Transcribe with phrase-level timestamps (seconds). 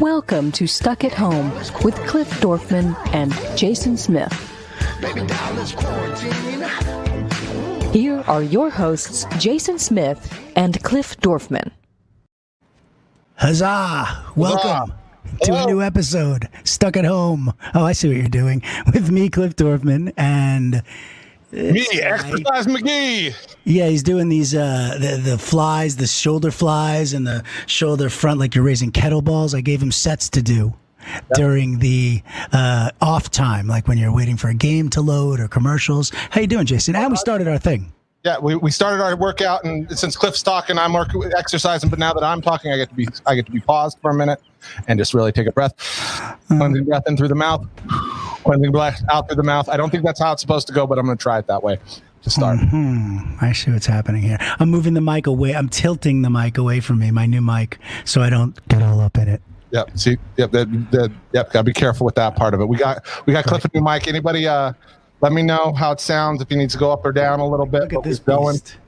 [0.00, 1.52] Welcome to Stuck at Home
[1.82, 4.32] with Cliff Dorfman and Jason Smith.
[7.92, 11.72] Here are your hosts, Jason Smith and Cliff Dorfman.
[13.34, 14.24] Huzzah!
[14.36, 14.92] Welcome
[15.42, 17.52] to a new episode, Stuck at Home.
[17.74, 18.62] Oh, I see what you're doing.
[18.94, 20.84] With me, Cliff Dorfman, and
[21.52, 23.34] Me, Exercise McGee.
[23.64, 28.40] yeah, he's doing these uh the, the flies, the shoulder flies and the shoulder front
[28.40, 29.54] like you're raising kettlebells.
[29.54, 30.72] I gave him sets to do
[31.34, 35.48] during the uh off time, like when you're waiting for a game to load or
[35.48, 36.10] commercials.
[36.30, 36.96] How you doing, Jason?
[36.96, 37.92] And we started our thing.
[38.24, 41.90] Yeah, we, we started our workout, and since Cliff's talking, I'm work- exercising.
[41.90, 44.12] But now that I'm talking, I get to be I get to be paused for
[44.12, 44.40] a minute
[44.86, 45.74] and just really take a breath,
[46.46, 47.66] cleansing breath in through the mouth,
[48.44, 49.68] cleansing breath out through the mouth.
[49.68, 51.48] I don't think that's how it's supposed to go, but I'm going to try it
[51.48, 51.80] that way
[52.22, 52.60] to start.
[52.60, 53.18] Hmm.
[53.40, 54.38] I see what's happening here.
[54.40, 55.56] I'm moving the mic away.
[55.56, 59.00] I'm tilting the mic away from me, my new mic, so I don't get all
[59.00, 59.42] up in it.
[59.72, 59.98] Yep.
[59.98, 60.16] See.
[60.36, 60.52] Yep.
[60.52, 61.52] That, that, yep.
[61.52, 62.66] Got to be careful with that part of it.
[62.66, 64.06] We got we got Cliff a new mic.
[64.06, 64.46] Anybody?
[64.46, 64.74] Uh,
[65.22, 67.46] let me know how it sounds if he needs to go up or down a
[67.48, 67.82] little bit.
[67.82, 68.56] Look at but this going.
[68.56, 68.76] beast.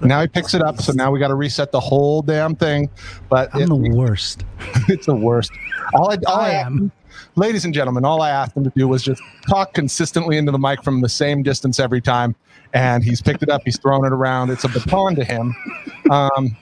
[0.00, 2.88] Now he picks it up, so now we got to reset the whole damn thing.
[3.28, 4.44] But I'm it- the worst.
[4.88, 5.50] it's the worst.
[5.92, 6.92] All I, all I I, am.
[7.34, 10.58] ladies and gentlemen, all I asked him to do was just talk consistently into the
[10.58, 12.36] mic from the same distance every time,
[12.74, 13.62] and he's picked it up.
[13.64, 14.50] He's thrown it around.
[14.50, 15.52] It's a baton to him.
[16.12, 16.56] Um,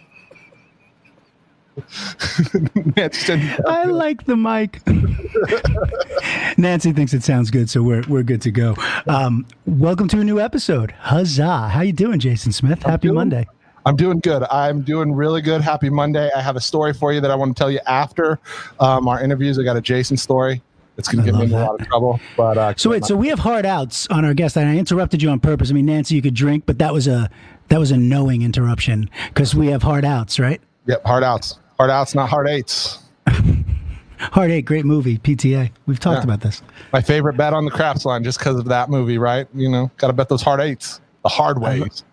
[2.96, 4.80] Nancy said, I like the mic.
[6.58, 8.74] Nancy thinks it sounds good, so we're we're good to go.
[9.06, 10.92] Um, welcome to a new episode.
[10.92, 11.68] Huzzah!
[11.68, 12.82] How you doing, Jason Smith?
[12.82, 13.46] Happy doing- Monday.
[13.86, 14.42] I'm doing good.
[14.50, 15.62] I'm doing really good.
[15.62, 16.30] Happy Monday.
[16.36, 18.38] I have a story for you that I want to tell you after
[18.78, 19.58] um, our interviews.
[19.58, 20.60] I got a Jason story.
[20.98, 22.20] It's going to get me in a lot of trouble.
[22.36, 25.22] But uh, So wait, so we have hard outs on our guest, and I interrupted
[25.22, 25.70] you on purpose.
[25.70, 27.30] I mean, Nancy, you could drink, but that was a
[27.68, 30.60] that was a knowing interruption because we have hard outs, right?
[30.86, 31.58] yep, hard outs.
[31.80, 32.98] Hard outs, not hard eights.
[34.18, 35.70] Hard eight, great movie, PTA.
[35.86, 36.24] We've talked Yeah.
[36.24, 36.60] about this.
[36.92, 39.46] My favorite bet on the craps line just because of that movie, right?
[39.54, 42.04] You know, got to bet those hard eights, the hard ways.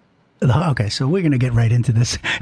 [0.41, 2.17] Okay, so we're gonna get right into this.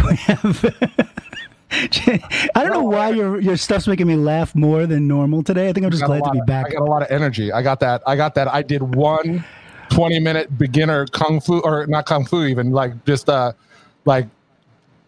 [1.71, 5.67] I don't know why your your stuff's making me laugh more than normal today.
[5.67, 6.67] I think I'm just glad to be of- back.
[6.67, 7.51] I got a lot of energy.
[7.51, 8.03] I got that.
[8.05, 8.47] I got that.
[8.53, 9.43] I did one
[9.89, 13.51] 20 minute beginner kung fu or not kung fu even like just uh
[14.05, 14.27] like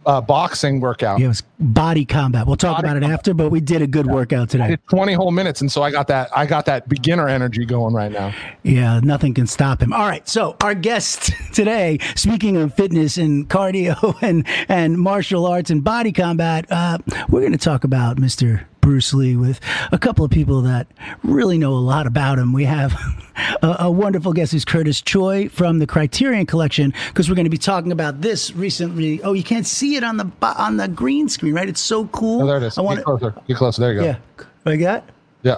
[0.07, 1.19] uh boxing workout.
[1.19, 2.47] Yeah, it was body combat.
[2.47, 4.67] We'll talk Body about it after, but we did a good workout I today.
[4.69, 7.93] did 20 whole minutes and so I got that I got that beginner energy going
[7.93, 8.33] right now.
[8.63, 9.93] Yeah, nothing can stop him.
[9.93, 15.69] All right, so our guest today, speaking of fitness and cardio and and martial arts
[15.69, 16.97] and body combat, uh,
[17.29, 18.65] we're going to talk about Mr.
[18.87, 19.59] Bruce Lee with
[19.91, 20.87] a couple of people that
[21.21, 22.53] really know a lot about him.
[22.53, 22.93] We have
[23.61, 27.49] a, a wonderful guest who's Curtis Choi from the Criterion Collection because we're going to
[27.49, 29.21] be talking about this recently.
[29.23, 31.67] Oh, you can't see it on the on the green screen, right?
[31.67, 32.43] It's so cool.
[32.43, 32.77] Oh, there it is.
[32.77, 33.35] I want Get closer.
[33.45, 33.81] Get closer.
[33.81, 34.05] There you go.
[34.05, 34.17] Yeah,
[34.63, 35.09] like that.
[35.43, 35.57] Yeah.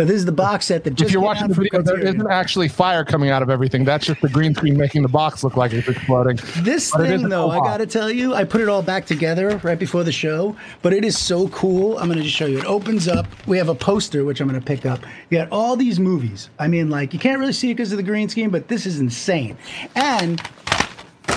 [0.00, 2.30] But this is the box set that just if you're watching the video, there isn't
[2.30, 3.84] actually fire coming out of everything.
[3.84, 6.38] That's just the green screen making the box look like it's exploding.
[6.64, 9.78] This But thing, though, I gotta tell you, I put it all back together right
[9.78, 11.98] before the show, but it is so cool.
[11.98, 12.60] I'm gonna just show you.
[12.60, 13.26] It opens up.
[13.46, 15.00] We have a poster, which I'm gonna pick up.
[15.28, 16.48] You got all these movies.
[16.58, 18.86] I mean, like, you can't really see it because of the green screen, but this
[18.86, 19.58] is insane.
[19.96, 20.40] And,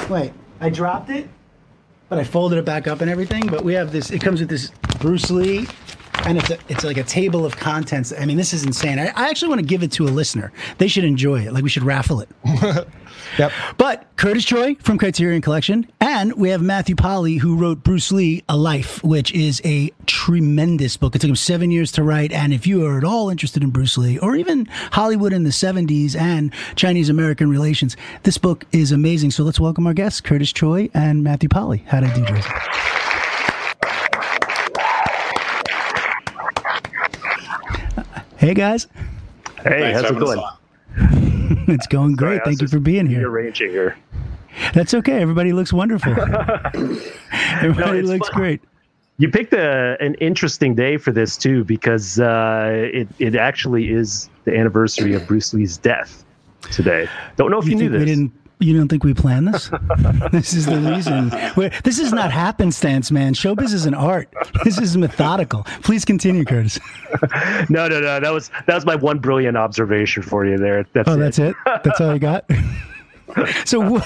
[0.10, 0.32] wait,
[0.62, 1.28] I dropped it,
[2.08, 3.46] but I folded it back up and everything.
[3.46, 4.72] But we have this, it comes with this
[5.02, 5.68] Bruce Lee.
[6.26, 8.14] And it's a, it's like a table of contents.
[8.18, 8.98] I mean, this is insane.
[9.00, 10.54] I, I actually want to give it to a listener.
[10.78, 11.54] They should enjoy it.
[11.54, 12.30] Like we should raffle it.
[13.38, 13.52] Yep.
[13.78, 18.44] But Curtis Choi from Criterion Collection, and we have Matthew Polly who wrote Bruce Lee:
[18.48, 21.16] A Life, which is a tremendous book.
[21.16, 23.72] It took him seven years to write, and if you are at all interested in
[23.72, 28.92] Bruce Lee or even Hollywood in the '70s and Chinese American relations, this book is
[28.92, 29.32] amazing.
[29.32, 31.84] So let's welcome our guests, Curtis Choi and Matthew Polly.
[31.88, 33.03] How'd I do, Jason?
[38.44, 38.88] Hey guys,
[39.64, 40.42] Hey, Thanks how's it going?
[41.70, 42.40] it's going great.
[42.40, 43.30] Sorry, Thank you for being here.
[43.30, 43.96] Rearranging here.
[44.74, 45.22] That's okay.
[45.22, 46.12] Everybody looks wonderful.
[47.32, 48.38] Everybody it's looks fun.
[48.38, 48.62] great.
[49.18, 54.30] You picked a, an interesting day for this too, because uh, it it actually is
[54.44, 56.26] the anniversary of Bruce Lee's death
[56.70, 57.08] today.
[57.38, 58.18] Don't know if you, You knew think we this.
[58.18, 58.34] didn't?
[58.64, 59.70] You don't think we planned this?
[60.32, 61.32] this is the reason.
[61.58, 63.34] We're, this is not happenstance, man.
[63.34, 64.34] Showbiz is an art.
[64.64, 65.64] This is methodical.
[65.82, 66.80] Please continue, Curtis.
[67.70, 68.20] No, no, no.
[68.20, 70.86] That was that was my one brilliant observation for you there.
[70.94, 71.18] That's Oh, it.
[71.18, 71.56] that's it.
[71.84, 72.46] That's all you got.
[73.66, 74.00] so.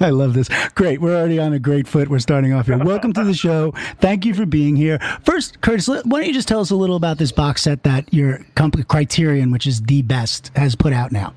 [0.00, 0.48] I love this.
[0.74, 1.00] Great.
[1.00, 2.08] We're already on a great foot.
[2.08, 2.76] We're starting off here.
[2.76, 3.72] Welcome to the show.
[4.00, 4.98] Thank you for being here.
[5.24, 8.12] First, Curtis, why don't you just tell us a little about this box set that
[8.12, 11.32] your company, Criterion, which is the best, has put out now?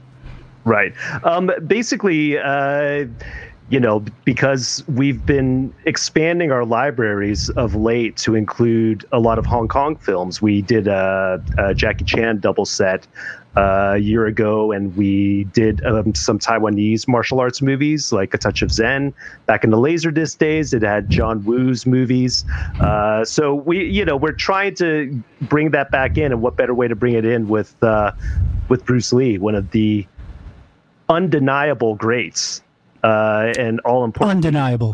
[0.66, 0.94] Right.
[1.24, 3.06] Um, basically, uh,
[3.70, 9.46] you know, because we've been expanding our libraries of late to include a lot of
[9.46, 10.42] Hong Kong films.
[10.42, 13.08] We did a, a Jackie Chan double set
[13.56, 18.38] uh, a year ago, and we did um, some Taiwanese martial arts movies like A
[18.38, 19.14] Touch of Zen.
[19.46, 22.46] Back in the Laserdisc days, it had John Woo's movies.
[22.80, 26.74] Uh, so we, you know, we're trying to bring that back in, and what better
[26.74, 28.12] way to bring it in with uh,
[28.70, 30.06] with Bruce Lee, one of the
[31.10, 32.62] undeniable greats
[33.04, 34.38] uh, and all important.
[34.38, 34.94] Undeniable.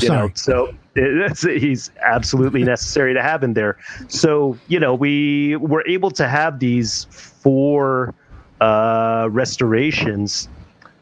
[0.00, 0.28] You Sorry.
[0.28, 0.74] know, so
[1.58, 3.76] he's absolutely necessary to have in there.
[4.08, 8.14] So you know, we were able to have these four
[8.60, 10.48] uh, restorations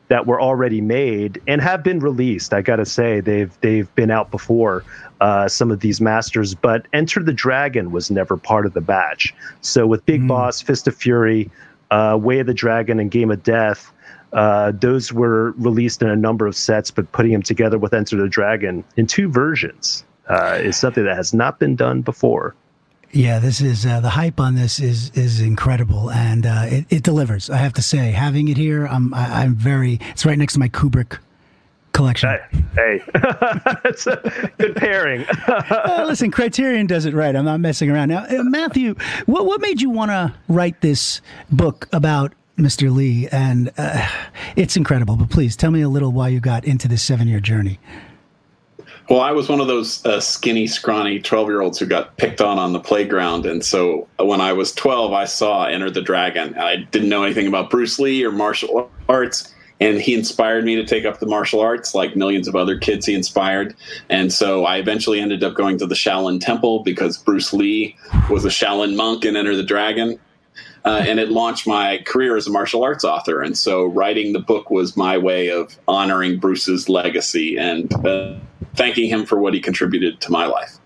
[0.09, 2.55] that were already made and have been released.
[2.55, 4.85] I gotta say, they've they've been out before.
[5.21, 9.35] Uh, some of these masters, but Enter the Dragon was never part of the batch.
[9.63, 11.51] So with Big Boss, Fist of Fury,
[11.91, 13.93] uh, Way of the Dragon, and Game of Death,
[14.33, 18.17] uh, those were released in a number of sets, but putting them together with Enter
[18.17, 22.55] the Dragon in two versions uh, is something that has not been done before.
[23.13, 27.03] Yeah, this is uh, the hype on this is is incredible, and uh, it, it
[27.03, 27.49] delivers.
[27.49, 29.99] I have to say, having it here, I'm I, I'm very.
[30.11, 31.19] It's right next to my Kubrick
[31.93, 32.29] collection.
[32.75, 33.03] Hey, hey.
[33.83, 35.25] that's a good pairing.
[35.49, 37.35] Uh, listen, Criterion does it right.
[37.35, 38.09] I'm not messing around.
[38.09, 38.95] Now, uh, Matthew,
[39.27, 41.21] what what made you want to write this
[41.51, 42.95] book about Mr.
[42.95, 43.29] Lee?
[43.29, 44.07] And uh,
[44.57, 45.17] it's incredible.
[45.17, 47.79] But please tell me a little why you got into this seven year journey.
[49.09, 52.43] Well, I was one of those uh, skinny, scrawny 12 year olds who got picked
[52.43, 53.47] on on the playground.
[53.47, 56.55] And so uh, when I was 12, I saw Enter the Dragon.
[56.59, 59.55] I didn't know anything about Bruce Lee or martial arts.
[59.81, 63.07] And he inspired me to take up the martial arts, like millions of other kids
[63.07, 63.75] he inspired.
[64.11, 67.97] And so I eventually ended up going to the Shaolin Temple because Bruce Lee
[68.29, 70.19] was a Shaolin monk in Enter the Dragon.
[70.89, 73.43] Uh, and it launched my career as a martial arts author.
[73.43, 78.37] And so writing the book was my way of honoring Bruce's legacy and uh,
[78.75, 80.79] thanking him for what he contributed to my life.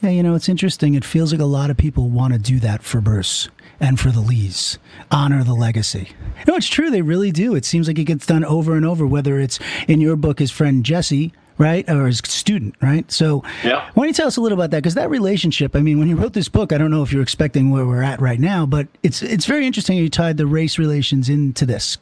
[0.00, 0.94] Yeah, you know, it's interesting.
[0.94, 4.08] It feels like a lot of people want to do that for Bruce and for
[4.08, 4.78] the Lees,
[5.10, 6.08] honor the legacy.
[6.48, 6.90] No, it's true.
[6.90, 7.54] They really do.
[7.54, 10.50] It seems like it gets done over and over, whether it's in your book, his
[10.50, 11.88] friend Jesse, right?
[11.88, 13.10] Or his student, right?
[13.10, 13.88] So, Yeah.
[13.94, 14.82] why don't you tell us a little about that?
[14.82, 17.22] Because that relationship, I mean, when you wrote this book, I don't know if you're
[17.22, 20.78] expecting where we're at right now, but it's it's very interesting you tied the race
[20.78, 21.98] relations into this.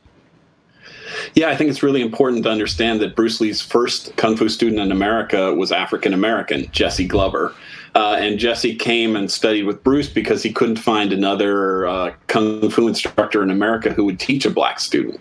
[1.35, 4.81] Yeah, I think it's really important to understand that Bruce Lee's first kung fu student
[4.81, 7.53] in America was African American, Jesse Glover.
[7.95, 12.71] Uh, and Jesse came and studied with Bruce because he couldn't find another uh, kung
[12.71, 15.21] fu instructor in America who would teach a black student.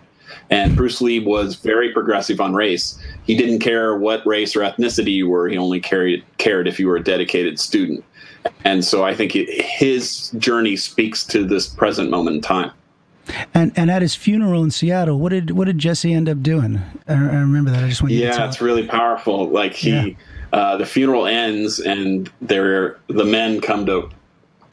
[0.50, 2.98] And Bruce Lee was very progressive on race.
[3.24, 5.48] He didn't care what race or ethnicity you were.
[5.50, 8.04] He only cared cared if you were a dedicated student.
[8.64, 12.72] And so I think it, his journey speaks to this present moment in time.
[13.54, 16.82] And and at his funeral in Seattle, what did what did Jesse end up doing?
[17.08, 17.84] I, I remember that.
[17.84, 19.50] I just want you to Yeah, it's really powerful.
[19.50, 20.10] Like he, Yeah.
[20.52, 24.10] uh, the funeral ends, and there the men come to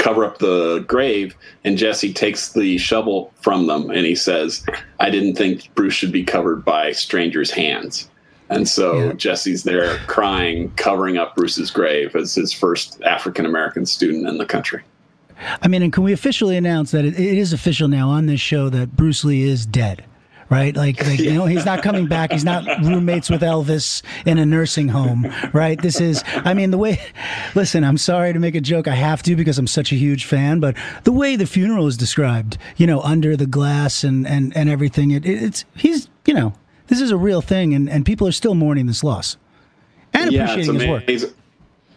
[0.06, 4.64] cover up the grave, and Jesse takes the shovel from them, and he says,
[5.00, 8.08] "I didn't think Bruce should be covered by strangers' hands."
[8.48, 9.12] And so Yeah.
[9.14, 14.46] Jesse's there crying, covering up Bruce's grave as his first African American student in the
[14.46, 14.82] country.
[15.60, 18.40] I mean, and can we officially announce that it, it is official now on this
[18.40, 20.04] show that Bruce Lee is dead?
[20.48, 22.31] Right, like, like you know, he's not coming back.
[22.31, 25.32] He's not roommates with Elvis in a nursing home.
[25.52, 26.23] Right, this is.
[26.26, 27.00] I mean, the way.
[27.56, 28.87] Listen, I'm sorry to make a joke.
[28.87, 30.61] I have to because I'm such a huge fan.
[30.61, 34.68] But the way the funeral is described, you know, under the glass and and and
[34.68, 36.54] everything, it, it, it's he's you know,
[36.87, 39.37] this is a real thing, and and people are still mourning this loss
[40.12, 41.37] and yeah, appreciating his work.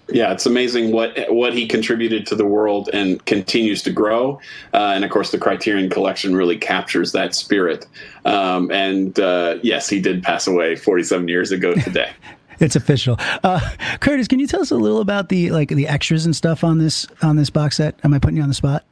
[0.09, 0.17] Amazing.
[0.17, 4.39] Yeah, it's amazing what what he contributed to the world and continues to grow.
[4.73, 7.87] Uh, and of course, the Criterion Collection really captures that spirit.
[8.25, 12.11] Um, and uh, yes, he did pass away 47 years ago today.
[12.61, 13.15] It's official.
[13.41, 13.61] Uh,
[14.01, 16.77] Curtis, can you tell us a little about the like the extras and stuff on
[16.77, 17.97] this on this box set?
[18.03, 18.83] Am I putting you on the spot?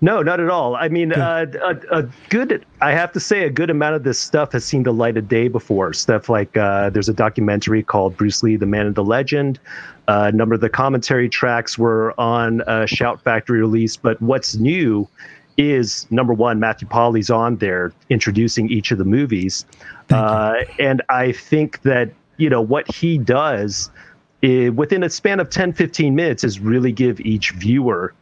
[0.00, 0.76] No, not at all.
[0.76, 4.18] I mean, uh, a, a good, I have to say, a good amount of this
[4.18, 5.92] stuff has seen the light of day before.
[5.94, 9.58] Stuff like uh, there's a documentary called Bruce Lee, the Man and the Legend.
[10.08, 13.96] Uh, a number of the commentary tracks were on a Shout Factory release.
[13.96, 15.08] But what's new
[15.56, 19.64] is number one, Matthew Polly's on there introducing each of the movies.
[20.10, 23.90] Uh, and I think that, you know, what he does
[24.44, 28.12] i within a span of 10, 15 minutes is really give each viewer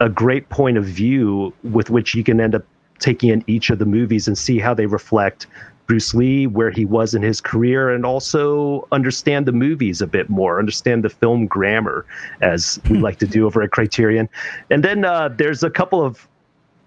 [0.00, 2.64] a great point of view with which you can end up
[2.98, 5.46] taking in each of the movies and see how they reflect
[5.86, 10.30] Bruce Lee, where he was in his career, and also understand the movies a bit
[10.30, 12.06] more, understand the film grammar,
[12.40, 14.28] as we like to do over at Criterion.
[14.70, 16.26] And then uh, there's a couple of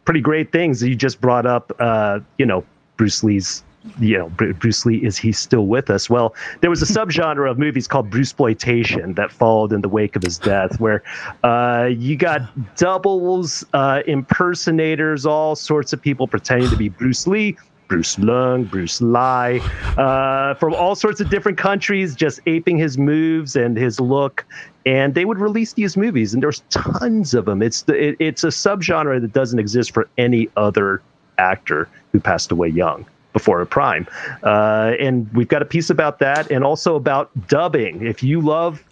[0.06, 1.72] pretty great things you just brought up.
[1.80, 2.66] Uh, you know,
[2.98, 3.64] Bruce Lee's
[4.00, 6.10] you know, Bruce Lee, is he still with us?
[6.10, 10.16] Well, there was a subgenre of movies called Bruce Bruceploitation that followed in the wake
[10.16, 11.04] of his death, where
[11.44, 12.42] uh, you got
[12.76, 17.58] doubles, uh, impersonators, all sorts of people pretending to be Bruce Lee.
[17.88, 19.60] Bruce Lung, Bruce Lai,
[19.98, 24.46] uh, from all sorts of different countries, just aping his moves and his look.
[24.86, 27.62] And they would release these movies, and there's tons of them.
[27.62, 31.02] It's the, it, it's a subgenre that doesn't exist for any other
[31.38, 34.08] actor who passed away young before a prime.
[34.44, 38.06] Uh, and we've got a piece about that and also about dubbing.
[38.06, 38.84] If you love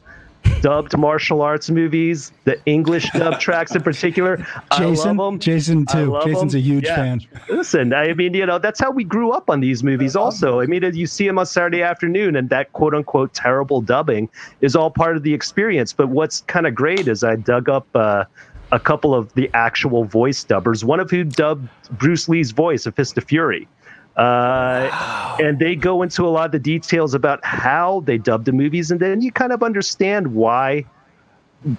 [0.61, 4.37] dubbed martial arts movies, the English dub tracks in particular.
[4.77, 5.39] Jason, I love them.
[5.39, 6.19] Jason too.
[6.25, 6.59] Jason's them.
[6.59, 6.95] a huge Yeah.
[6.95, 7.21] fan.
[7.49, 10.15] Listen, I mean, you know, that's how we grew up on these movies.
[10.15, 14.29] Also, I mean, you see them on Saturday afternoon, and that quote unquote terrible dubbing
[14.61, 15.93] is all part of the experience.
[15.93, 17.87] But what's kind of great is I dug up.
[17.95, 18.25] Uh,
[18.71, 22.95] a couple of the actual voice dubbers, one of who dubbed Bruce Lee's voice of
[22.95, 23.67] Fist of Fury.
[24.17, 28.51] Uh, and they go into a lot of the details about how they dubbed the
[28.51, 30.85] movies, and then you kind of understand why.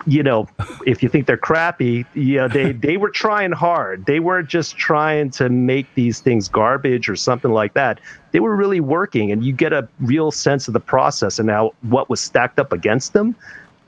[0.05, 0.49] You know,
[0.85, 4.05] if you think they're crappy, yeah, they they were trying hard.
[4.07, 8.01] They weren't just trying to make these things garbage or something like that.
[8.33, 11.71] They were really working, and you get a real sense of the process and now
[11.83, 13.37] what was stacked up against them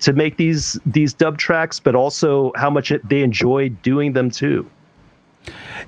[0.00, 4.30] to make these these dub tracks, but also how much it, they enjoyed doing them
[4.30, 4.70] too.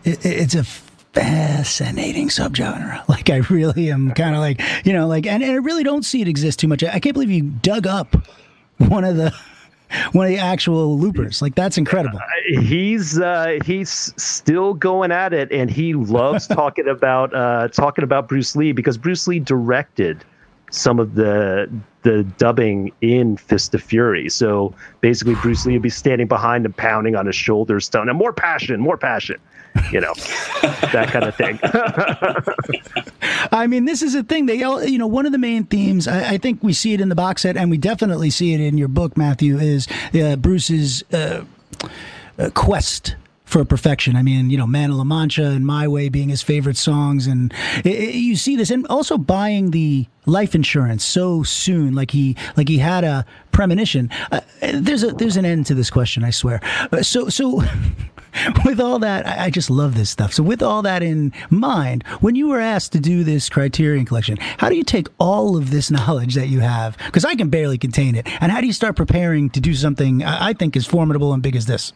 [0.05, 0.65] It, it's a
[1.13, 3.03] fascinating subgenre.
[3.09, 6.05] Like I really am kind of like you know like and, and I really don't
[6.05, 6.83] see it exist too much.
[6.85, 8.17] I can't believe you dug up
[8.79, 9.35] one of the
[10.13, 11.43] one of the actual loopers.
[11.43, 12.21] Like that's incredible.
[12.47, 18.29] He's uh, he's still going at it, and he loves talking about uh, talking about
[18.29, 20.25] Bruce Lee because Bruce Lee directed
[20.71, 21.71] some of the
[22.03, 24.29] the dubbing in Fist of Fury.
[24.29, 28.17] So basically, Bruce Lee would be standing behind him, pounding on his shoulders, telling him
[28.17, 29.37] more passion, more passion.
[29.91, 30.15] You know,
[30.93, 31.59] that kind of thing.
[33.53, 34.47] I mean, this is a thing.
[34.47, 36.07] They, you know, one of the main themes.
[36.07, 38.61] I, I think we see it in the box set, and we definitely see it
[38.61, 39.59] in your book, Matthew.
[39.59, 41.45] Is uh, Bruce's uh,
[42.39, 43.17] uh, quest
[43.51, 44.15] for perfection.
[44.15, 47.27] I mean, you know, Man of La Mancha and My Way being his favorite songs,
[47.27, 47.53] and
[47.85, 52.37] i i you see this, and also buying the life insurance so soon, like he
[52.57, 54.09] like he had a premonition.
[54.31, 56.61] Uh, there's a there's an end to this question, I swear.
[56.93, 57.63] Uh, so so.
[58.65, 60.33] with all that, I, I just love this stuff.
[60.33, 64.37] So, with all that in mind, when you were asked to do this Criterion collection,
[64.59, 66.97] how do you take all of this knowledge that you have?
[66.99, 68.27] Because I can barely contain it.
[68.41, 71.43] And how do you start preparing to do something I I think is formidable and
[71.43, 71.93] big as this?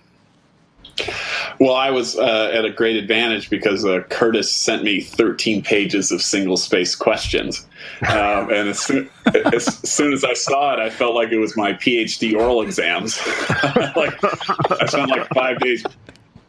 [1.60, 6.10] Well, I was uh, at a great advantage because uh, Curtis sent me 13 pages
[6.10, 7.66] of single space questions.
[8.08, 9.10] Um, and as soon,
[9.52, 13.18] as soon as I saw it, I felt like it was my PhD oral exams.
[13.96, 14.22] like
[14.80, 15.84] I spent like five days.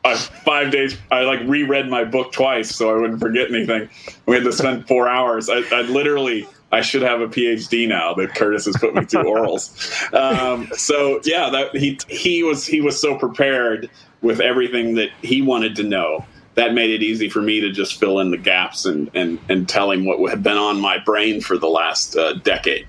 [0.06, 0.96] Uh, five days.
[1.10, 3.90] I like reread my book twice so I wouldn't forget anything.
[4.28, 5.50] We had to spend four hours.
[5.50, 9.24] I, I literally I should have a PhD now that Curtis has put me through
[9.24, 10.14] orals.
[10.14, 13.90] Um, so yeah, that he he was he was so prepared
[14.22, 16.24] with everything that he wanted to know.
[16.54, 19.68] That made it easy for me to just fill in the gaps and and and
[19.68, 22.86] tell him what had been on my brain for the last uh, decade.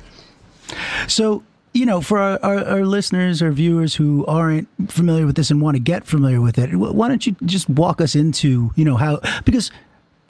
[1.08, 1.44] So,
[1.76, 5.60] you know, for our, our, our listeners or viewers who aren't familiar with this and
[5.60, 8.96] want to get familiar with it, why don't you just walk us into, you know,
[8.96, 9.70] how, because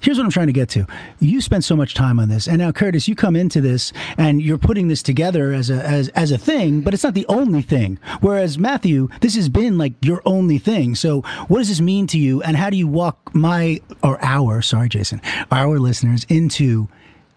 [0.01, 0.87] here's what I'm trying to get to.
[1.21, 4.43] You spent so much time on this, and now Curtis, you come into this and
[4.43, 7.63] you're putting this together as a as as a thing, but it's not the only
[7.63, 7.99] thing.
[8.21, 10.97] Whereas Matthew, this has been like your only thing.
[10.97, 14.63] So, what does this mean to you, and how do you walk my or our,
[14.63, 16.89] sorry, Jason, our listeners into,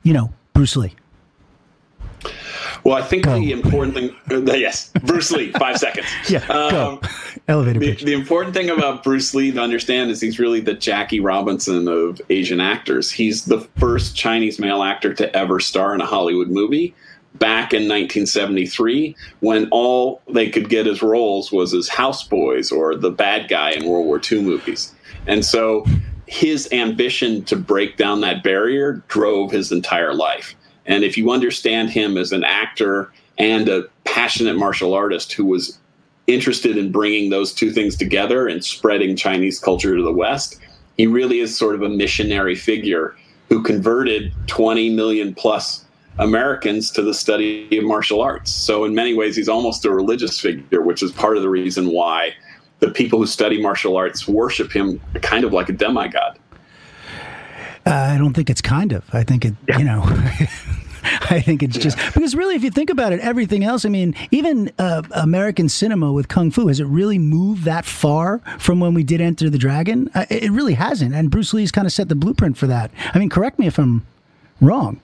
[0.04, 0.96] you know, Bruce Lee?
[2.84, 3.40] Well, I think Go.
[3.40, 6.08] the important thing, uh, yes, Bruce Lee, five seconds.
[6.30, 7.00] Yeah, go.
[7.04, 7.12] Um,
[7.48, 11.20] Elevator the, the important thing about Bruce Lee to understand is he's really the Jackie
[11.20, 13.12] Robinson of Asian actors.
[13.12, 16.94] He's the first Chinese male actor to ever star in a Hollywood movie
[17.36, 23.12] back in 1973 when all they could get as roles was as houseboys or the
[23.12, 24.94] bad guy in World War II movies.
[25.28, 25.86] And so
[26.26, 30.56] his ambition to break down that barrier drove his entire life.
[30.86, 35.78] And if you understand him as an actor and a passionate martial artist who was
[36.28, 40.60] interested in bringing those two things together and spreading Chinese culture to the West,
[40.98, 43.16] he really is sort of a missionary figure
[43.50, 45.86] who converted 20 million plus
[46.20, 48.52] Americans to the study of martial arts.
[48.52, 51.92] So, in many ways, he's almost a religious figure, which is part of the reason
[51.92, 52.34] why
[52.80, 56.38] the people who study martial arts worship him kind of like a demigod.
[57.86, 59.04] Uh, I don't think it's kind of.
[59.14, 60.04] I think it, you know.
[61.30, 63.86] I think it's just because really, if you think about it, everything else.
[63.86, 68.40] I mean, even uh, American cinema with kung fu has it really moved that far
[68.58, 70.10] from when we did Enter the Dragon?
[70.14, 72.92] Uh, it it really hasn't, and Bruce Lee's kind of set the blueprint for that.
[73.14, 74.06] I mean, correct me if I'm
[74.60, 75.00] wrong.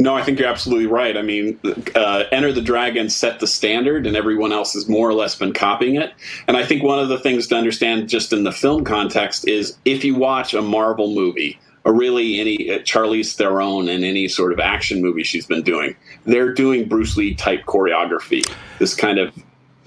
[0.00, 1.16] No, I think you're absolutely right.
[1.16, 1.58] I mean,
[1.96, 5.52] uh, Enter the Dragon set the standard, and everyone else has more or less been
[5.52, 6.12] copying it.
[6.46, 9.76] And I think one of the things to understand just in the film context is
[9.84, 14.52] if you watch a Marvel movie, or really any uh, Charlize Theron in any sort
[14.52, 15.94] of action movie she's been doing,
[16.24, 18.42] they're doing Bruce Lee type choreography,
[18.78, 19.32] this kind of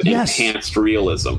[0.04, 0.40] Yes.
[0.40, 1.36] enhanced realism.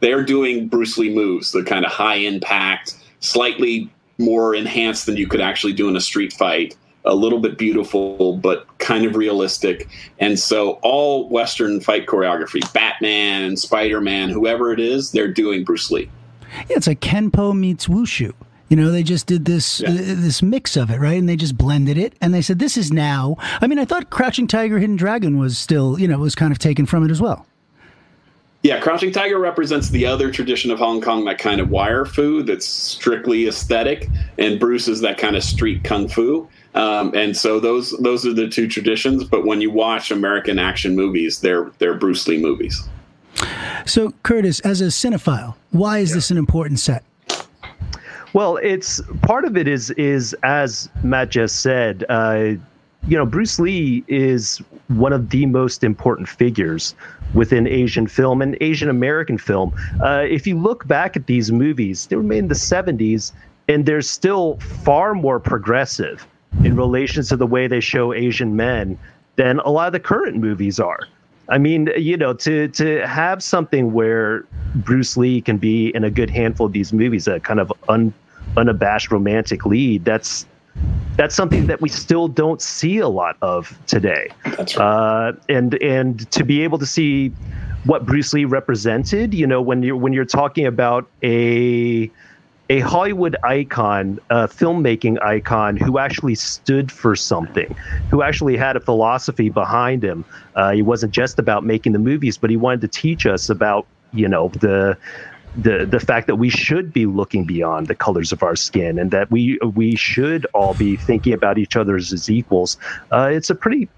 [0.00, 5.26] They're doing Bruce Lee moves, the kind of high impact, slightly more enhanced than you
[5.26, 6.76] could actually do in a street fight.
[7.06, 9.88] A little bit beautiful, but kind of realistic.
[10.18, 15.90] And so, all Western fight choreography, Batman, Spider Man, whoever it is, they're doing Bruce
[15.90, 16.10] Lee.
[16.68, 18.32] Yeah, it's like Kenpo meets Wushu.
[18.70, 19.90] You know, they just did this Yeah.
[19.90, 21.18] uh, this mix of it, right?
[21.18, 24.08] And they just blended it, and they said, "This is now." I mean, I thought
[24.10, 27.20] Crouching Tiger, Hidden Dragon was still, you know, was kind of taken from it as
[27.20, 27.44] well.
[28.62, 32.42] Yeah, Crouching Tiger represents the other tradition of Hong Kong, that kind of wire fu
[32.42, 34.08] that's strictly aesthetic,
[34.38, 36.46] and Bruce is that kind of street kung fu.
[36.74, 39.24] Um, and so those those are the two traditions.
[39.24, 42.80] But when you watch American action movies, they're they're Bruce Lee movies.
[43.86, 47.02] So, Curtis, as a cinephile, why is this an important set?
[48.32, 52.04] Well, it's part of it is is as Matt just said.
[52.08, 52.52] Uh,
[53.08, 54.58] you know, Bruce Lee is
[54.88, 56.94] one of the most important figures
[57.34, 59.72] within Asian film and Asian American film.
[60.02, 63.32] Uh, if you look back at these movies, they were made in the '70s,
[63.68, 66.26] and they're still far more progressive
[66.62, 68.98] in relation to the way they show Asian men
[69.36, 71.00] than a lot of the current movies are.
[71.50, 74.44] I mean, you know, to to have something where
[74.76, 78.14] Bruce Lee can be in a good handful of these movies, a kind of un,
[78.56, 80.46] unabashed romantic lead, that's
[81.16, 84.28] that's something that we still don't see a lot of today.
[84.46, 84.76] Right.
[84.76, 87.30] Uh, and and to be able to see
[87.84, 92.10] what Bruce Lee represented, you know, when you're when you're talking about a
[92.70, 97.74] a Hollywood icon, a filmmaking icon who actually stood for something,
[98.10, 100.24] who actually had a philosophy behind him.
[100.54, 103.86] Uh, he wasn't just about making the movies, but he wanted to teach us about,
[104.12, 104.96] you know, the
[105.56, 109.10] the the fact that we should be looking beyond the colors of our skin and
[109.10, 112.76] that we we should all be thinking about each other as equals.
[113.10, 113.88] Uh, it's a pretty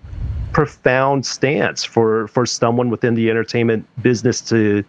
[0.55, 4.83] profound stance for for someone within the entertainment business to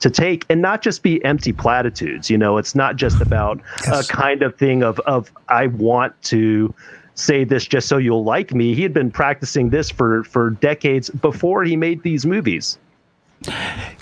[0.00, 4.08] to take and not just be empty platitudes you know it's not just about Yes.
[4.08, 6.72] a kind of thing of of i want to
[7.14, 11.10] say this just so you'll like me he had been practicing this for for decades
[11.10, 12.78] before he made these movies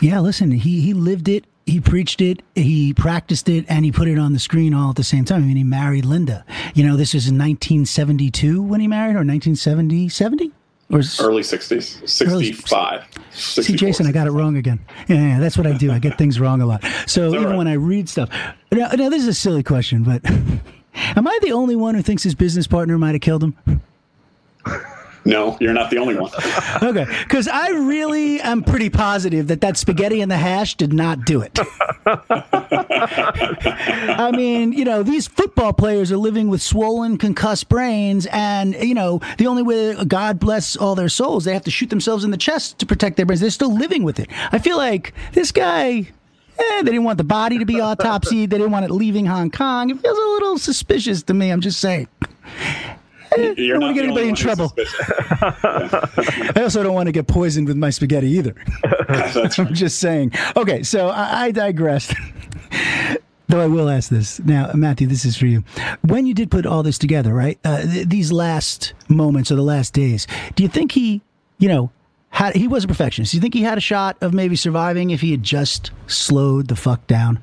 [0.00, 4.08] Yeah, listen, he he lived it, he preached it, he practiced it, and he put
[4.08, 5.42] it on the screen all at the same time.
[5.42, 6.44] I mean, he married Linda.
[6.74, 10.52] You know, this was in 1972 when he married or 1970, 70?
[10.90, 13.04] Or s- Early 60s, 65.
[13.32, 14.78] See, Jason, I got it wrong again.
[15.08, 15.90] Yeah, yeah, that's what I do.
[15.90, 16.84] I get things wrong a lot.
[17.06, 17.56] So even right.
[17.56, 18.30] when I read stuff,
[18.70, 20.24] now, now this is a silly question, but
[20.94, 23.82] am I the only one who thinks his business partner might have killed him?
[25.26, 26.30] No, you're not the only one.
[26.82, 31.24] Okay, because I really am pretty positive that that spaghetti and the hash did not
[31.24, 31.58] do it.
[34.18, 38.94] I mean, you know, these football players are living with swollen, concussed brains, and you
[38.94, 42.30] know, the only way God bless all their souls, they have to shoot themselves in
[42.30, 43.40] the chest to protect their brains.
[43.40, 44.28] They're still living with it.
[44.52, 46.08] I feel like this guy.
[46.58, 48.48] Eh, they didn't want the body to be autopsied.
[48.48, 49.90] They didn't want it leaving Hong Kong.
[49.90, 51.50] It feels a little suspicious to me.
[51.50, 52.08] I'm just saying.
[53.56, 54.72] You're don't wanna get anybody in trouble.
[54.78, 58.54] I also don't want to get poisoned with my spaghetti either.
[59.08, 60.32] That's I'm just saying.
[60.56, 62.14] Okay, so I, I digressed.
[63.48, 65.06] Though I will ask this now, Matthew.
[65.06, 65.62] This is for you.
[66.02, 67.58] When you did put all this together, right?
[67.64, 71.22] Uh, th- these last moments or the last days, do you think he,
[71.58, 71.90] you know,
[72.30, 73.30] had he was a perfectionist?
[73.32, 76.66] Do you think he had a shot of maybe surviving if he had just slowed
[76.68, 77.40] the fuck down?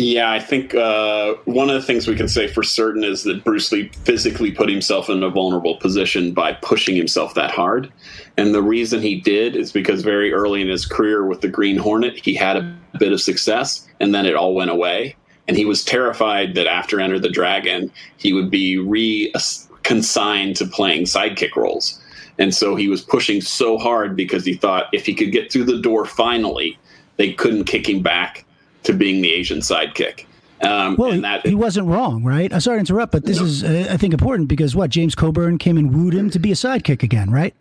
[0.00, 3.42] Yeah, I think uh, one of the things we can say for certain is that
[3.42, 7.92] Bruce Lee physically put himself in a vulnerable position by pushing himself that hard.
[8.36, 11.76] And the reason he did is because very early in his career with the Green
[11.76, 15.16] Hornet, he had a bit of success and then it all went away.
[15.48, 19.34] And he was terrified that after Enter the Dragon, he would be re
[19.82, 22.00] consigned to playing sidekick roles.
[22.38, 25.64] And so he was pushing so hard because he thought if he could get through
[25.64, 26.78] the door finally,
[27.16, 28.44] they couldn't kick him back
[28.88, 30.24] to being the Asian sidekick.
[30.62, 32.52] Um, Well, and that he wasn't wrong, right?
[32.52, 35.58] I'm sorry to interrupt, but this is, uh, I think, important because what James Coburn
[35.58, 37.54] came and wooed him to be a sidekick again, right?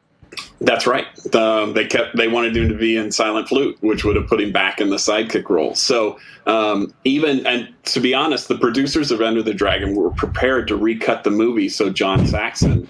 [0.61, 1.05] that's right.
[1.35, 4.41] Um, they kept they wanted him to be in Silent Flute, which would have put
[4.41, 5.75] him back in the sidekick role.
[5.75, 10.67] So um, even and to be honest, the producers of Enter the Dragon were prepared
[10.69, 12.87] to recut the movie so John Saxon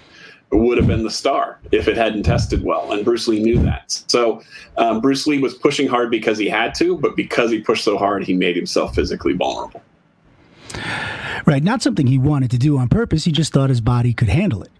[0.50, 4.02] would have been the star if it hadn't tested well, and Bruce Lee knew that.
[4.08, 4.42] So
[4.76, 7.98] um, Bruce Lee was pushing hard because he had to, but because he pushed so
[7.98, 9.82] hard, he made himself physically vulnerable.
[11.46, 13.24] Right, not something he wanted to do on purpose.
[13.24, 14.70] He just thought his body could handle it.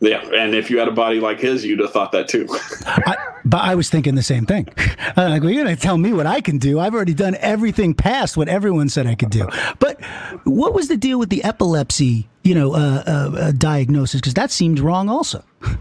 [0.00, 2.46] Yeah, and if you had a body like his, you'd have thought that too.
[2.86, 4.68] I, but I was thinking the same thing.
[5.16, 6.80] I'm like, well, you're going to tell me what I can do.
[6.80, 9.48] I've already done everything past what everyone said I could do.
[9.78, 10.02] But
[10.44, 14.20] what was the deal with the epilepsy, you know, uh, uh, uh, diagnosis?
[14.20, 15.44] Because that seemed wrong, also.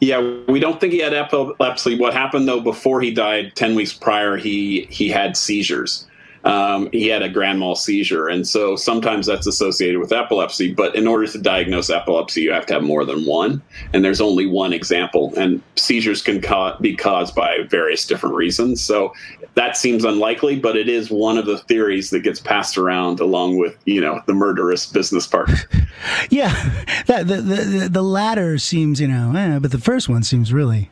[0.00, 1.96] Yeah, we don't think he had epilepsy.
[1.96, 6.06] What happened though, before he died, ten weeks prior, he he had seizures
[6.44, 8.28] um, he had a grand mal seizure.
[8.28, 10.72] And so sometimes that's associated with epilepsy.
[10.72, 13.62] But in order to diagnose epilepsy, you have to have more than one.
[13.92, 15.32] And there's only one example.
[15.36, 18.82] And seizures can ca- be caused by various different reasons.
[18.82, 19.12] So
[19.54, 23.58] that seems unlikely, but it is one of the theories that gets passed around along
[23.58, 25.58] with, you know, the murderous business partner.
[26.30, 26.84] yeah.
[27.06, 30.90] That, the, the, the latter seems, you know, eh, but the first one seems really.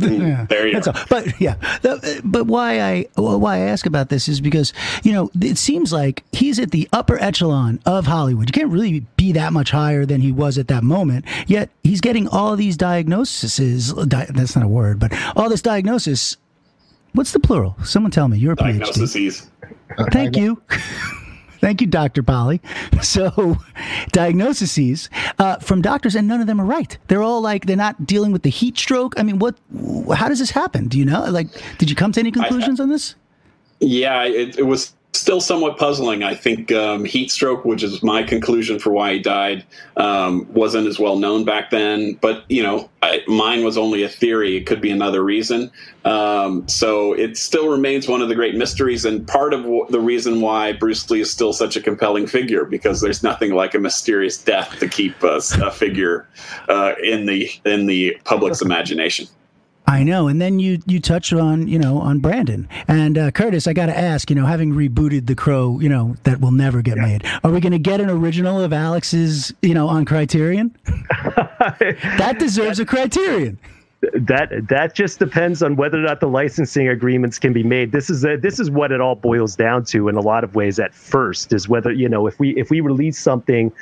[0.00, 0.92] yeah, there you go.
[1.08, 4.65] But yeah, the, but why I why I ask about this is because
[5.02, 8.48] you know it seems like he's at the upper echelon of Hollywood.
[8.48, 11.24] You can't really be that much higher than he was at that moment.
[11.46, 13.92] Yet he's getting all these diagnoses.
[13.92, 16.36] Di- that's not a word, but all this diagnosis.
[17.12, 17.76] What's the plural?
[17.82, 18.38] Someone tell me.
[18.38, 18.84] You're a PhD.
[20.12, 20.62] Thank you.
[21.60, 22.22] Thank you, Dr.
[22.22, 22.60] Polly.
[23.02, 23.56] So,
[24.12, 26.96] diagnoses uh, from doctors, and none of them are right.
[27.08, 29.14] They're all like, they're not dealing with the heat stroke.
[29.18, 29.56] I mean, what,
[30.14, 30.88] how does this happen?
[30.88, 31.24] Do you know?
[31.24, 31.48] Like,
[31.78, 33.14] did you come to any conclusions I, on this?
[33.80, 36.22] Yeah, it, it was still somewhat puzzling.
[36.22, 39.64] I think um, heat stroke, which is my conclusion for why he died,
[39.96, 42.14] um, wasn't as well known back then.
[42.20, 44.56] But you know, I, mine was only a theory.
[44.56, 45.70] It could be another reason.
[46.04, 50.00] Um, so it still remains one of the great mysteries, and part of w- the
[50.00, 53.78] reason why Bruce Lee is still such a compelling figure because there's nothing like a
[53.78, 56.26] mysterious death to keep a, a figure
[56.68, 59.26] uh, in the in the public's imagination.
[59.88, 63.66] I know, and then you you touch on you know on Brandon and uh, Curtis.
[63.66, 66.82] I got to ask, you know, having rebooted The Crow, you know that will never
[66.82, 67.02] get yeah.
[67.02, 67.24] made.
[67.44, 70.76] Are we going to get an original of Alex's, you know, on Criterion?
[70.86, 73.58] that deserves a Criterion.
[74.14, 77.92] That that just depends on whether or not the licensing agreements can be made.
[77.92, 80.54] This is a, this is what it all boils down to in a lot of
[80.54, 80.80] ways.
[80.80, 83.72] At first, is whether you know if we if we release something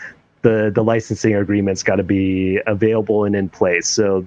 [0.43, 3.89] the the licensing agreement's got to be available and in place.
[3.89, 4.25] So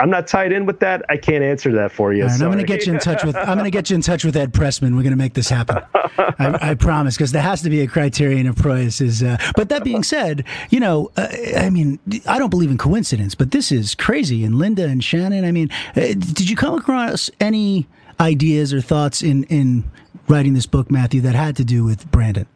[0.00, 1.04] I'm not tied in with that.
[1.10, 2.24] I can't answer that for you.
[2.24, 3.36] Right, I'm going to get you in touch with.
[3.36, 4.96] I'm going to get you in touch with Ed Pressman.
[4.96, 5.82] We're going to make this happen.
[6.16, 9.02] I, I, promise, because there has to be a criterion of price.
[9.02, 12.78] Is uh, but that being said, you know, uh, I mean, I don't believe in
[12.78, 14.42] coincidence, but this is crazy.
[14.42, 15.44] And Linda and Shannon.
[15.44, 17.86] I mean, uh, did you come across any
[18.18, 19.84] ideas or thoughts in in
[20.28, 22.46] writing this book, Matthew, that had to do with Brandon?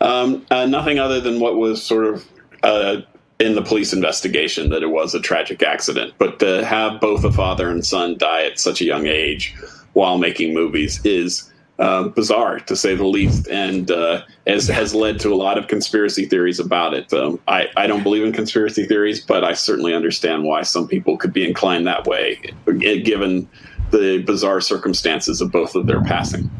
[0.00, 2.28] Um, uh, nothing other than what was sort of
[2.62, 3.00] uh,
[3.38, 6.14] in the police investigation that it was a tragic accident.
[6.18, 9.54] But to have both a father and son die at such a young age
[9.92, 15.20] while making movies is uh, bizarre, to say the least, and uh, has, has led
[15.20, 17.12] to a lot of conspiracy theories about it.
[17.12, 21.18] Um, I, I don't believe in conspiracy theories, but I certainly understand why some people
[21.18, 22.40] could be inclined that way,
[22.78, 23.46] given
[23.90, 26.50] the bizarre circumstances of both of their passing.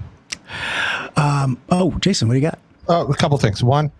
[1.17, 2.59] Um, oh, Jason, what do you got?
[2.89, 3.65] Uh, a couple things.
[3.65, 3.91] One,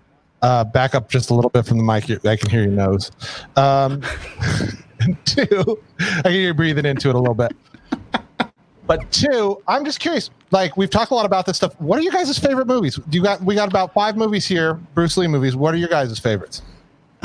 [0.43, 2.05] uh, back up just a little bit from the mic.
[2.25, 3.11] I can hear your nose.
[3.57, 4.03] Um,
[5.25, 7.53] two, I can hear you breathing into it a little bit.
[8.87, 10.31] But two, I'm just curious.
[10.53, 11.79] Like we've talked a lot about this stuff.
[11.81, 12.97] What are your guys' favorite movies?
[13.09, 13.43] Do you got?
[13.43, 15.57] We got about five movies here, Bruce Lee movies.
[15.57, 16.63] What are your guys' favorites?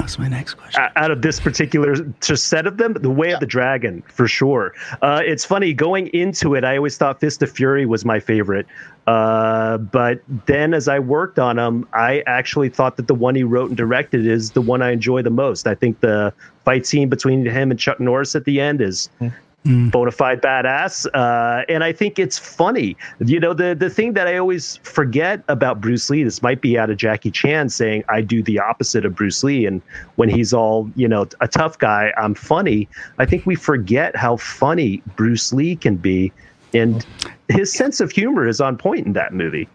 [0.02, 0.84] That's my next question.
[0.96, 3.34] Out of this particular set of them, The Way yeah.
[3.36, 4.74] of the Dragon, for sure.
[5.04, 8.66] Uh, it's funny, going into it, I always thought Fist of Fury was my favorite.
[9.06, 13.44] Uh, but then as I worked on them, I actually thought that the one he
[13.44, 15.68] wrote and directed is the one I enjoy the most.
[15.68, 16.34] I think the
[16.66, 19.32] fight scene between him and Chuck Norris at the end is mm
[19.66, 19.92] mm.
[19.92, 21.08] bona fide badass.
[21.14, 22.96] Uh, and I think it's funny.
[23.20, 26.78] You know, the the thing that I always forget about Bruce Lee, this might be
[26.78, 29.82] out of Jackie Chan saying I do the opposite of Bruce Lee, and
[30.16, 32.88] when he's all you know a tough guy, I'm funny.
[33.18, 36.32] I think we forget how funny Bruce Lee can be,
[36.74, 37.06] and
[37.50, 39.68] his sense of humor is on point in that movie.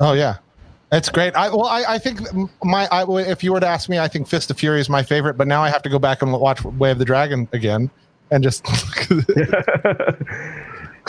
[0.00, 0.36] Oh yeah,
[0.90, 1.34] that's great.
[1.36, 2.20] I, well, I, I think
[2.62, 5.02] my I, if you were to ask me, I think Fist of Fury is my
[5.02, 5.34] favorite.
[5.34, 7.90] But now I have to go back and watch Way of the Dragon again
[8.34, 8.64] and just
[9.08, 9.24] because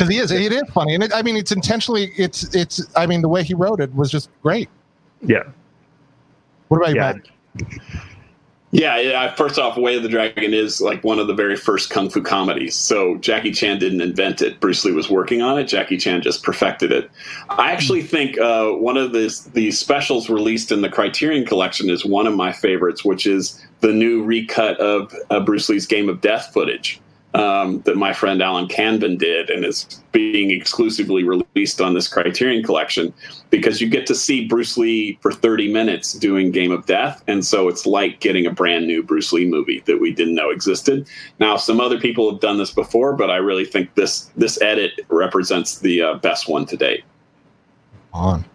[0.08, 3.22] he is it is funny and it, i mean it's intentionally it's it's i mean
[3.22, 4.70] the way he wrote it was just great
[5.22, 5.44] yeah
[6.68, 7.14] what about you yeah.
[7.14, 7.22] Matt?
[8.76, 11.90] Yeah, yeah, first off, Way of the Dragon is like one of the very first
[11.90, 12.76] kung fu comedies.
[12.76, 14.60] So Jackie Chan didn't invent it.
[14.60, 15.64] Bruce Lee was working on it.
[15.64, 17.10] Jackie Chan just perfected it.
[17.52, 22.04] I actually think uh, one of the, the specials released in the Criterion Collection is
[22.04, 26.20] one of my favorites, which is the new recut of uh, Bruce Lee's Game of
[26.20, 27.00] Death footage
[27.36, 32.63] um, that my friend Alan Canvan did and is being exclusively released on this Criterion
[32.63, 33.13] collection
[33.50, 37.21] because you get to see Bruce Lee for 30 minutes doing Game of Death.
[37.28, 40.50] And so it's like getting a brand new Bruce Lee movie that we didn't know
[40.50, 41.08] existed.
[41.39, 44.93] Now, some other people have done this before, but I really think this, this edit
[45.10, 47.04] represents the uh, best one to date.
[48.13, 48.45] On.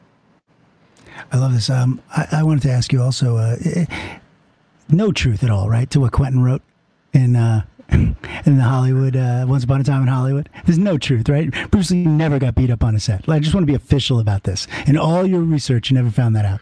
[1.30, 1.68] I love this.
[1.68, 3.84] Um, I, I wanted to ask you also, uh, eh,
[4.88, 6.62] no truth at all, right, to what Quentin wrote
[7.12, 10.48] in uh, in the Hollywood, uh, Once Upon a Time in Hollywood.
[10.64, 11.50] There's no truth, right?
[11.70, 13.28] Bruce Lee never got beat up on a set.
[13.28, 14.66] I just want to be official about this.
[14.86, 16.60] In all your research, you never found that out.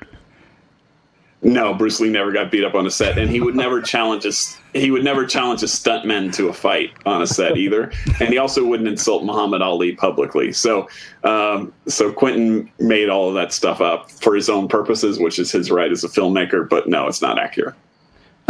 [1.40, 4.26] No, Bruce Lee never got beat up on a set, and he would never challenge
[4.26, 4.58] us.
[4.72, 8.38] He would never challenge a stuntman to a fight on a set either, and he
[8.38, 10.52] also wouldn't insult Muhammad Ali publicly.
[10.52, 10.88] So,
[11.22, 15.52] um, so Quentin made all of that stuff up for his own purposes, which is
[15.52, 16.68] his right as a filmmaker.
[16.68, 17.76] But no, it's not accurate.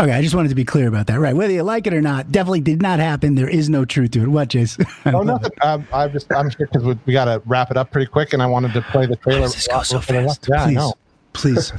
[0.00, 1.18] Okay, I just wanted to be clear about that.
[1.18, 3.34] Right, whether you like it or not, definitely did not happen.
[3.34, 4.28] There is no truth to it.
[4.28, 4.78] What, Jace?
[5.12, 5.50] Oh, nothing.
[5.62, 8.32] Um, I'm just I'm here because we, we got to wrap it up pretty quick,
[8.32, 9.48] and I wanted to play the trailer.
[9.48, 10.46] This so fast.
[10.48, 10.92] Yeah, please, know.
[11.32, 11.72] please.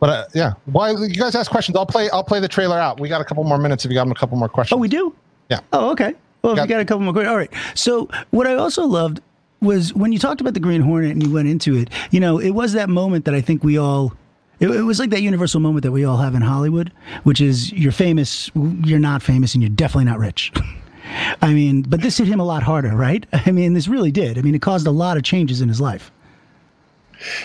[0.00, 1.76] But uh, yeah, why you guys ask questions?
[1.76, 2.10] I'll play.
[2.10, 2.98] I'll play the trailer out.
[2.98, 3.84] We got a couple more minutes.
[3.84, 4.76] If you got a couple more questions.
[4.76, 5.14] Oh, we do.
[5.48, 5.60] Yeah.
[5.72, 6.14] Oh, okay.
[6.42, 7.52] Well, if Got- you got a couple more questions, all right.
[7.74, 9.20] So, what I also loved
[9.60, 11.88] was when you talked about the Green Hornet and you went into it.
[12.10, 14.12] You know, it was that moment that I think we all.
[14.58, 16.92] It, it was like that universal moment that we all have in Hollywood,
[17.24, 20.52] which is you're famous, you're not famous, and you're definitely not rich.
[21.42, 23.26] I mean, but this hit him a lot harder, right?
[23.32, 24.38] I mean, this really did.
[24.38, 26.10] I mean, it caused a lot of changes in his life.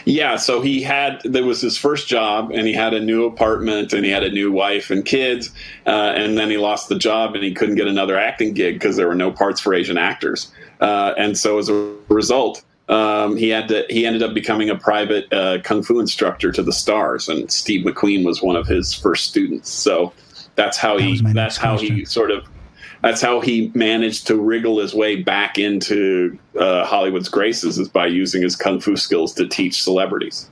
[0.06, 3.94] Yeah, so he had that was his first job, and he had a new apartment,
[3.94, 5.50] and he had a new wife and kids,
[5.88, 8.98] uh, and then he lost the job, and he couldn't get another acting gig because
[8.98, 13.48] there were no parts for Asian actors, uh, and so as a result, um, he
[13.48, 17.30] had to he ended up becoming a private uh, kung fu instructor to the stars,
[17.30, 19.70] and Steve McQueen was one of his first students.
[19.70, 20.14] So
[20.56, 22.46] that's how That he that's next how he sort of
[23.02, 28.08] that's how he managed to wriggle his way back into uh, Hollywood's graces is by
[28.08, 30.50] using his kung fu skills to teach celebrities.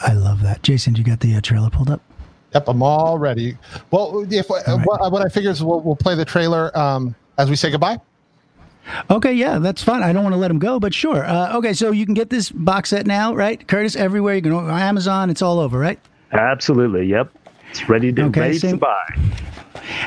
[0.00, 0.62] I love that.
[0.62, 2.02] Jason, you got the uh, trailer pulled up?
[2.54, 3.56] Yep, I'm all ready.
[3.90, 4.86] Well, if uh, right.
[4.86, 7.98] what, what I figure is we'll, we'll play the trailer um, as we say goodbye.
[9.10, 10.02] Okay, yeah, that's fine.
[10.02, 11.24] I don't want to let him go, but sure.
[11.24, 13.66] Uh, okay, so you can get this box set now, right?
[13.66, 14.34] Curtis, everywhere.
[14.34, 15.30] You can go on Amazon.
[15.30, 15.98] It's all over, right?
[16.32, 17.06] Absolutely.
[17.06, 17.30] Yep.
[17.70, 19.04] It's ready to Okay, ready to same- buy.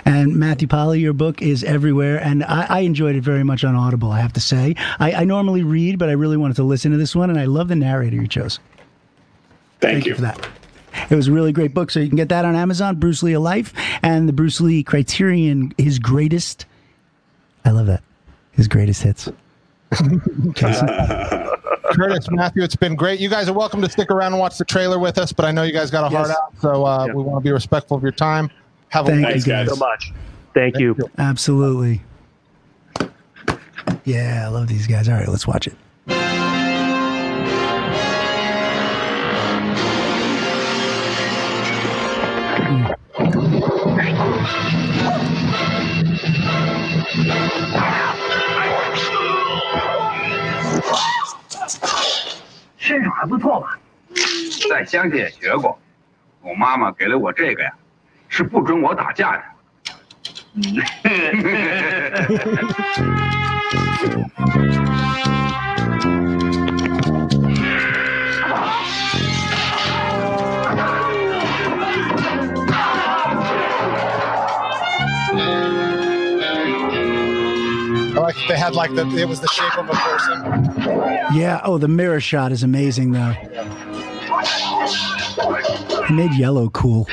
[0.05, 3.75] And Matthew Polly, your book is everywhere, and I, I enjoyed it very much on
[3.75, 4.11] Audible.
[4.11, 6.97] I have to say, I, I normally read, but I really wanted to listen to
[6.97, 8.59] this one, and I love the narrator you chose.
[9.79, 10.09] Thank, Thank you.
[10.11, 10.47] you for that.
[11.09, 12.97] It was a really great book, so you can get that on Amazon.
[12.97, 16.65] Bruce Lee: A Life and the Bruce Lee Criterion, his greatest.
[17.65, 18.03] I love that.
[18.51, 19.29] His greatest hits.
[20.53, 20.87] Jason?
[21.93, 23.19] Curtis, Matthew, it's been great.
[23.19, 25.51] You guys are welcome to stick around and watch the trailer with us, but I
[25.51, 26.37] know you guys got a hard Yes.
[26.37, 27.13] out, so uh, Yeah.
[27.13, 28.49] we want to be respectful of your time.
[28.89, 29.67] Have Thank a you, Thanks, guys.
[29.67, 29.77] guys.
[29.77, 30.13] So much.
[30.53, 30.95] Thank you.
[31.17, 32.01] Absolutely.
[34.05, 35.09] Yeah, I love these guys.
[35.09, 35.75] All right, let's watch it.
[52.91, 53.79] 身手还不错吧，
[54.69, 55.79] 在乡下也学过。
[56.41, 57.71] 我妈妈给了我这个呀，
[58.27, 59.43] 是不准我打架的。
[78.51, 80.43] they had like the it was the shape of a person.
[81.33, 81.61] Yeah.
[81.63, 83.31] Oh, the mirror shot is amazing, though.
[86.07, 87.07] He made yellow cool.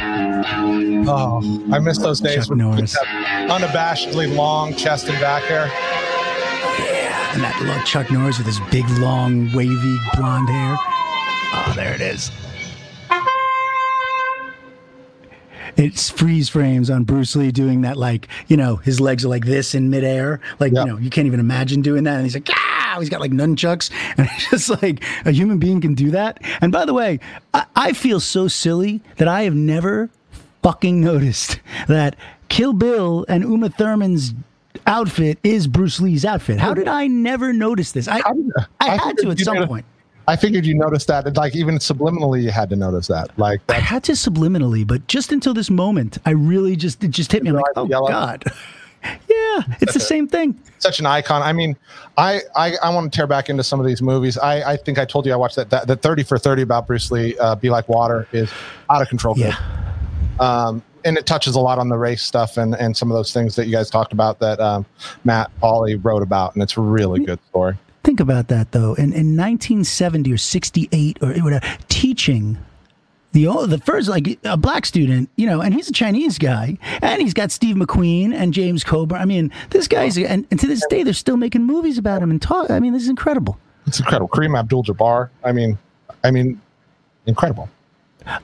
[1.10, 1.40] Oh,
[1.72, 2.98] I miss those days Chuck with Norris.
[2.98, 5.66] unabashedly long chest and back hair.
[5.68, 10.76] Yeah, And that little Chuck Norris with his big, long, wavy blonde hair.
[10.80, 12.32] Oh, there it is.
[15.78, 19.44] It's freeze frames on Bruce Lee doing that, like, you know, his legs are like
[19.44, 20.40] this in midair.
[20.58, 22.16] Like, you know, you can't even imagine doing that.
[22.16, 23.90] And he's like, ah, he's got like nunchucks.
[24.18, 26.40] And it's just like a human being can do that.
[26.60, 27.20] And by the way,
[27.54, 30.10] I, I feel so silly that I have never
[30.64, 32.16] fucking noticed that
[32.48, 34.34] Kill Bill and Uma Thurman's
[34.86, 36.58] outfit is Bruce Lee's outfit.
[36.58, 38.08] How did I never notice this?
[38.08, 38.32] I, I,
[38.80, 39.84] I had to at some point.
[40.28, 43.36] I figured you noticed that, like even subliminally, you had to notice that.
[43.38, 47.32] Like I had to subliminally, but just until this moment, I really just it just
[47.32, 47.48] hit me.
[47.48, 48.08] I'm like, oh yellow?
[48.08, 48.44] god,
[49.02, 50.60] yeah, it's the same thing.
[50.80, 51.40] such an icon.
[51.40, 51.78] I mean,
[52.18, 54.36] I, I I want to tear back into some of these movies.
[54.36, 56.86] I, I think I told you I watched that that, that thirty for thirty about
[56.86, 57.34] Bruce Lee.
[57.38, 58.52] Uh, Be like water is
[58.90, 59.34] out of control.
[59.38, 59.56] Yeah,
[60.40, 63.32] Um, and it touches a lot on the race stuff and, and some of those
[63.32, 64.84] things that you guys talked about that um,
[65.24, 67.78] Matt Polly wrote about, and it's a really good story.
[68.04, 68.94] Think about that though.
[68.94, 72.58] In, in 1970 or 68 or whatever, uh, teaching
[73.32, 77.20] the the first like a black student, you know, and he's a Chinese guy, and
[77.20, 79.20] he's got Steve McQueen and James Coburn.
[79.20, 82.30] I mean, this guy's and, and to this day they're still making movies about him
[82.30, 82.70] and talk.
[82.70, 83.58] I mean, this is incredible.
[83.86, 84.28] It's incredible.
[84.28, 85.30] Kareem Abdul-Jabbar.
[85.44, 85.78] I mean,
[86.24, 86.60] I mean,
[87.26, 87.68] incredible.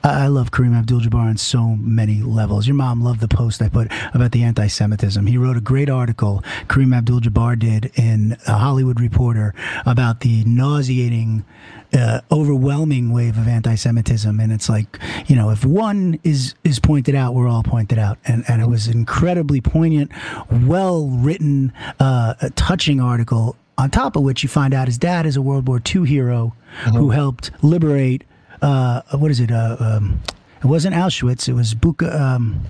[0.03, 2.67] I love Kareem Abdul-Jabbar on so many levels.
[2.67, 5.25] Your mom loved the post I put about the anti-Semitism.
[5.25, 6.43] He wrote a great article.
[6.67, 9.53] Kareem Abdul-Jabbar did in a Hollywood Reporter
[9.85, 11.45] about the nauseating,
[11.93, 14.39] uh, overwhelming wave of anti-Semitism.
[14.39, 18.17] And it's like, you know, if one is is pointed out, we're all pointed out.
[18.25, 20.11] And and it was incredibly poignant,
[20.49, 23.55] well written, uh, touching article.
[23.77, 26.55] On top of which, you find out his dad is a World War II hero
[26.93, 28.23] who helped liberate
[28.61, 29.51] uh, what is it?
[29.51, 30.19] Uh, um,
[30.63, 31.47] it wasn't Auschwitz.
[31.47, 32.13] It was Buka.
[32.19, 32.61] Um,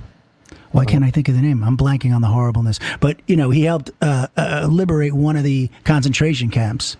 [0.72, 1.64] why can't I think of the name?
[1.64, 2.80] I'm blanking on the horribleness.
[3.00, 6.98] But you know, he helped uh, uh, liberate one of the concentration camps.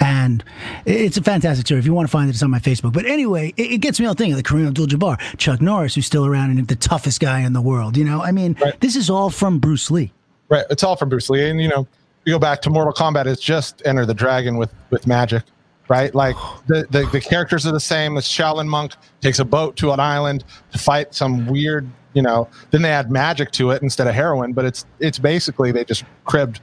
[0.00, 0.42] And
[0.86, 1.78] it's a fantastic story.
[1.78, 2.92] If you want to find it, it's on my Facebook.
[2.92, 6.26] But anyway, it, it gets me all thinking like Kareem Abdul-Jabbar, Chuck Norris, who's still
[6.26, 7.96] around and the toughest guy in the world.
[7.96, 8.80] You know, I mean, Right.
[8.80, 10.10] this is all from Bruce Lee.
[10.48, 10.64] Right.
[10.68, 11.48] It's all from Bruce Lee.
[11.48, 11.86] And, you know,
[12.24, 15.44] you go back to Mortal Kombat, it's just Enter the Dragon with, with magic,
[15.88, 16.14] right?
[16.14, 18.14] Like the, the, the characters are the same.
[18.14, 22.48] This Shaolin monk takes a boat to an island to fight some weird, you know,
[22.70, 26.04] then they add magic to it instead of heroin, but it's, it's basically, they just
[26.24, 26.60] cribbed,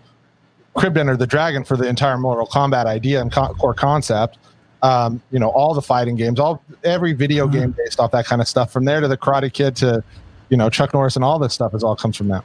[0.75, 4.38] cribbed Enter the Dragon for the entire Mortal Kombat idea and co- core concept.
[4.83, 8.39] Um, you know, all the fighting games, all every video game based off that kind
[8.39, 8.71] of stuff.
[8.71, 10.03] From there to the Karate Kid to,
[10.49, 12.43] you know, Chuck Norris and all this stuff is all comes from that.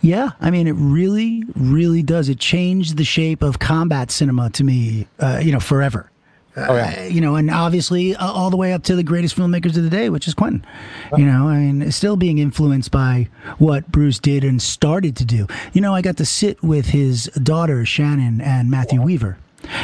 [0.00, 2.28] Yeah, I mean, it really, really does.
[2.28, 6.10] It changed the shape of combat cinema to me, uh, you know, forever.
[6.56, 6.96] Oh yeah.
[6.98, 9.84] Uh, you know, and obviously uh, all the way up to the greatest filmmakers of
[9.84, 10.64] the day, which is Quentin.
[11.16, 13.28] You know, I mean, still being influenced by
[13.58, 15.46] what Bruce did and started to do.
[15.74, 19.36] You know, I got to sit with his daughter Shannon and Matthew Weaver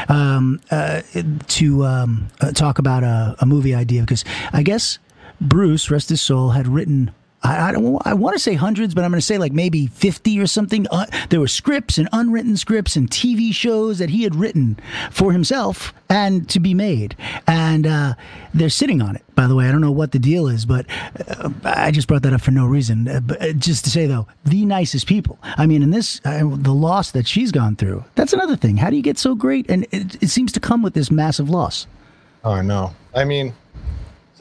[0.09, 1.03] um, uh,
[1.49, 4.99] to um, uh, talk about a, a movie idea because I guess
[5.41, 7.11] Bruce, rest his soul, had written.
[7.43, 8.01] I, I don't.
[8.07, 10.87] I want to say hundreds, but I'm going to say like maybe 50 or something.
[10.91, 14.79] Uh, there were scripts and unwritten scripts and TV shows that he had written
[15.11, 18.15] for himself and to be made, and uh,
[18.55, 19.23] they're sitting on it.
[19.35, 20.87] By the way, I don't know what the deal is, but
[21.29, 23.09] uh, I just brought that up for no reason.
[23.09, 25.39] Uh, but uh, just to say though, the nicest people.
[25.43, 28.05] I mean, in this, uh, the loss that she's gone through.
[28.15, 28.77] That's another thing.
[28.77, 29.71] How do you get so great?
[29.71, 31.87] And it, it seems to come with this massive loss.
[32.45, 32.95] Oh, no.
[33.15, 33.55] I mean,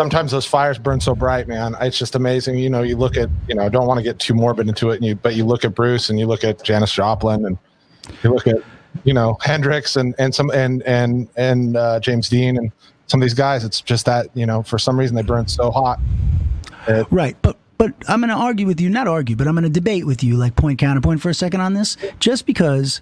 [0.02, 1.76] sometimes those fires burn so bright, man.
[1.80, 2.58] It's just amazing.
[2.58, 4.96] You know, you look at, you know, don't want to get too morbid into it,
[4.96, 7.56] and you, but you look at Bruce and you look at Janis Joplin and
[8.24, 8.58] you look at,
[9.04, 12.72] you know, Hendrix and and some and and and uh, James Dean and
[13.06, 13.64] some of these guys.
[13.64, 16.00] It's just that you know, for some reason they burn so hot.
[16.88, 19.64] It- Right, but but I'm going to argue with you, not argue, but I'm going
[19.64, 23.02] to debate with you, like point counterpoint for a second on this, just because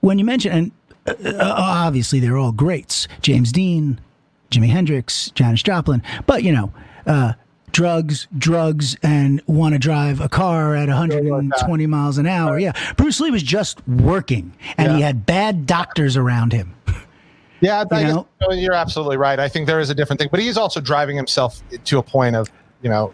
[0.00, 0.72] when you mention and
[1.08, 4.00] uh, uh, obviously they're all greats, James Dean,
[4.50, 6.72] Jimi Hendrix, Janis Joplin, but you know.
[7.06, 7.32] Uh,
[7.72, 12.58] Drugs, drugs, and want to drive a car at 120 miles an hour.
[12.58, 12.72] Yeah.
[12.96, 16.74] Bruce Lee was just working and he had bad doctors around him.
[17.60, 19.38] Yeah, I you guess, you're absolutely right.
[19.38, 22.34] I think there is a different thing, but he's also driving himself to a point
[22.36, 22.50] of,
[22.82, 23.12] you know,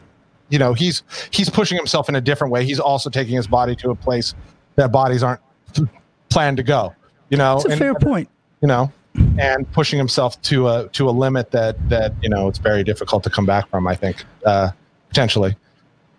[0.49, 2.65] you know, he's he's pushing himself in a different way.
[2.65, 4.35] He's also taking his body to a place
[4.77, 5.41] that bodies aren't
[6.29, 6.95] planned to go.
[7.31, 8.29] You know, It's a and- fair point.
[8.61, 8.93] you know,
[9.39, 13.23] and pushing himself to a to a limit that that you know it's very difficult
[13.25, 13.87] to come back from.
[13.87, 14.71] I think uh,
[15.09, 15.57] potentially.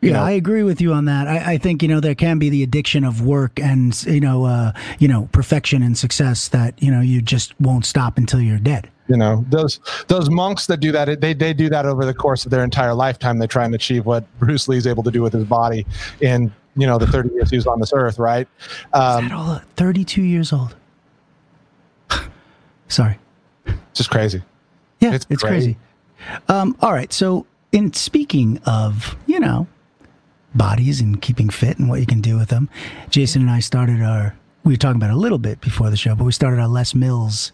[0.01, 0.23] Yeah, know?
[0.23, 1.27] I agree with you on that.
[1.27, 4.45] I, I think you know there can be the addiction of work and you know
[4.45, 8.59] uh, you know perfection and success that you know you just won't stop until you're
[8.59, 8.89] dead.
[9.07, 12.45] You know those those monks that do that they they do that over the course
[12.45, 13.39] of their entire lifetime.
[13.39, 15.85] They try and achieve what Bruce Lee's able to do with his body
[16.21, 18.47] in you know the 30 years he was on this earth, right?
[18.93, 20.75] Um, all, 32 years old.
[22.93, 23.17] Sorry.
[23.65, 24.41] It's just crazy.
[24.99, 25.49] Yeah, It's it's, great.
[25.51, 25.77] crazy.
[26.47, 29.67] Um, all right, so in speaking of you know
[30.55, 32.69] bodies and keeping fit and what you can do with them,
[33.09, 34.35] Jason and I started our.
[34.63, 36.69] We were talking about it a little bit before the show, but we started our
[36.69, 37.51] Les Mills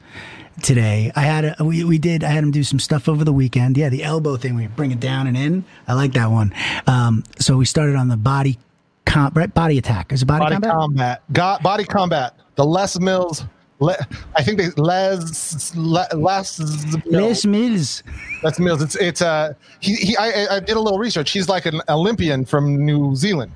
[0.62, 1.12] today.
[1.16, 2.24] I had a, we we did.
[2.24, 3.78] I had him do some stuff over the weekend.
[3.78, 4.56] Yeah, the elbow thing.
[4.56, 5.64] We bring it down and in.
[5.88, 6.54] I like that one.
[6.86, 8.60] Um, so we started on the body.
[9.06, 10.12] Com- right, body attack.
[10.12, 10.72] Is it body, Body combat?
[10.72, 12.36] combat, Got body combat.
[12.56, 13.46] The Les Mills.
[13.80, 13.96] Le,
[14.36, 16.60] I think they Les Le, Les
[17.06, 18.04] Les Mills.
[18.44, 18.82] Les Mills.
[18.82, 21.32] It's it's uh he, he I, I did a little research.
[21.32, 23.54] He's like an Olympian from New Zealand.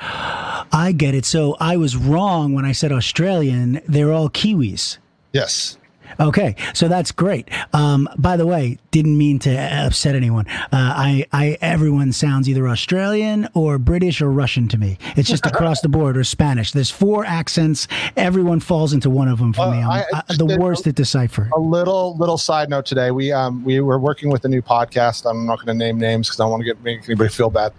[0.00, 1.24] I get it.
[1.24, 3.80] So I was wrong when I said Australian.
[3.86, 4.98] They're all Kiwis.
[5.32, 5.77] Yes.
[6.20, 7.48] Okay, so that's great.
[7.72, 9.50] Um, by the way, didn't mean to
[9.86, 10.46] upset anyone.
[10.48, 14.98] Uh, I, I, everyone sounds either Australian or British or Russian to me.
[15.16, 16.72] It's just across the board or Spanish.
[16.72, 17.86] There's four accents.
[18.16, 19.82] Everyone falls into one of them for Uh, me.
[19.82, 21.48] I- uh, the worst at decipher.
[21.54, 23.10] a little little side note today.
[23.10, 25.28] We um we were working with a new podcast.
[25.28, 27.50] I'm not going to name names because I don't want to get make anybody feel
[27.50, 27.72] bad.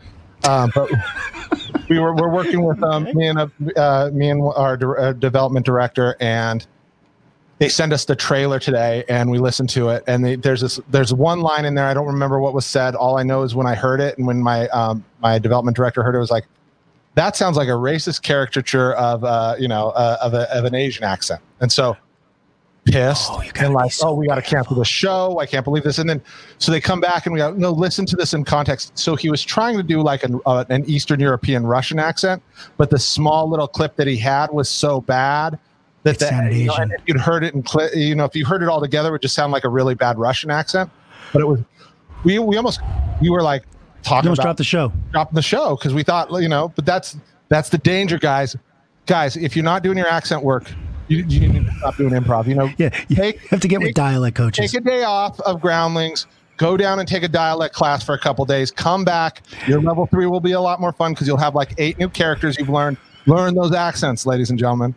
[0.47, 0.89] Um, but
[1.89, 5.13] we were we're working with um me and a, uh, me and our de- uh,
[5.13, 6.65] development director and
[7.59, 10.79] they send us the trailer today and we listen to it and they, there's this
[10.89, 12.95] there's one line in there I don't remember what was said.
[12.95, 16.01] All I know is when I heard it and when my um my development director
[16.01, 16.45] heard it, it was like
[17.15, 20.73] that sounds like a racist caricature of uh you know uh, of a, of an
[20.73, 21.41] Asian accent.
[21.59, 21.95] And so
[22.85, 25.37] pissed Oh, and like, so oh, we got to cancel the show.
[25.39, 25.99] I can't believe this.
[25.99, 26.21] And then,
[26.57, 28.97] so they come back and we go, no, listen to this in context.
[28.97, 32.41] So he was trying to do like an, uh, an Eastern European Russian accent,
[32.77, 35.59] but the small little clip that he had was so bad
[36.03, 38.69] that sounded you know, if you'd heard it in, you know, if you heard it
[38.69, 40.89] all together, it would just sound like a really bad Russian accent.
[41.33, 41.59] But it was,
[42.23, 42.79] we, we almost,
[43.21, 43.63] we were like
[44.03, 44.93] talking You almost about dropped the show.
[45.11, 47.17] dropping the show because we thought, you know, but that's
[47.49, 48.55] that's the danger, guys.
[49.07, 50.71] Guys, if you're not doing your accent work,
[51.07, 52.45] you, you need to stop doing improv.
[52.45, 54.71] You know, Yeah, you take have to get with dialect coaches.
[54.71, 56.27] take a day off of groundlings.
[56.57, 58.69] Go down and take a dialect class for a couple days.
[58.69, 59.41] Come back.
[59.65, 62.09] Your level three will be a lot more fun because you'll have like eight new
[62.09, 62.97] characters you've learned.
[63.25, 64.93] Learn those accents, ladies and gentlemen.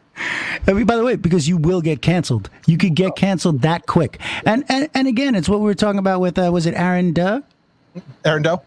[0.67, 2.51] I mean, by the way, because you will get canceled.
[2.67, 4.21] You could get canceled that quick.
[4.47, 7.13] And and, and again, it's what we were talking about with uh, was it Aaron
[7.13, 7.41] Duh?
[8.25, 8.63] Aaron Doe.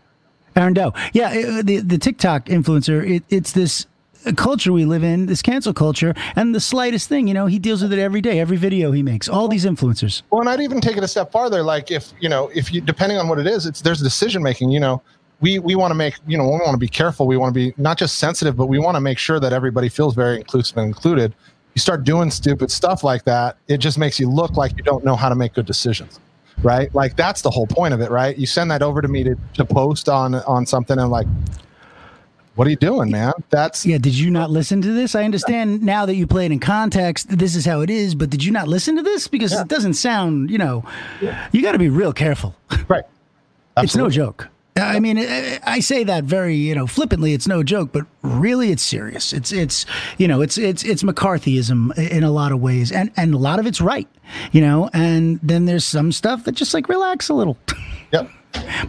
[0.56, 0.94] Aaron Doe.
[1.14, 3.08] Yeah, it- the the TikTok influencer.
[3.18, 3.86] It, it's this
[4.38, 7.84] culture we live in, this cancel culture, and the slightest thing, you know, he deals
[7.84, 9.30] with it every day, every video he makes.
[9.30, 10.24] All these influencers.
[10.32, 11.62] Well, and I'd even take it a step farther.
[11.62, 14.72] Like if you know, if you depending on what it is, it's there's decision making.
[14.72, 15.02] You know,
[15.42, 17.28] we we want to make you know we want to be careful.
[17.28, 19.90] We want to be not just sensitive, but we want to make sure that everybody
[19.90, 21.36] feels very inclusive and included.
[21.76, 25.04] You start doing stupid stuff like that, it just makes you look like you don't
[25.04, 26.20] know how to make good decisions,
[26.64, 26.94] right?
[26.96, 28.38] Like that's the whole point of it, right?
[28.38, 31.28] You send that over to me to, to post on on something, and like,
[32.56, 33.34] what are you doing, man?
[33.50, 35.16] That's Yeah, did you not listen to this?
[35.16, 38.30] I understand now that you play it in context, this is how it is, but
[38.30, 39.28] did you not listen to this?
[39.28, 40.86] Because it doesn't sound, you know,
[41.22, 41.50] yeah.
[41.52, 42.56] you got to be real careful.
[42.88, 43.04] right.
[43.78, 43.84] Absolutely.
[43.84, 44.48] It's no joke.
[44.78, 47.32] I mean, I say that very, you know, flippantly.
[47.34, 49.32] It's no joke, but really, it's serious.
[49.32, 49.86] It's, it's,
[50.18, 53.60] you know, it's, it's, it's McCarthyism in a lot of ways, and and a lot
[53.60, 54.08] of it's right,
[54.52, 54.90] you know.
[54.94, 57.58] And then there's some stuff that just like relax a little,
[58.12, 58.30] Yep.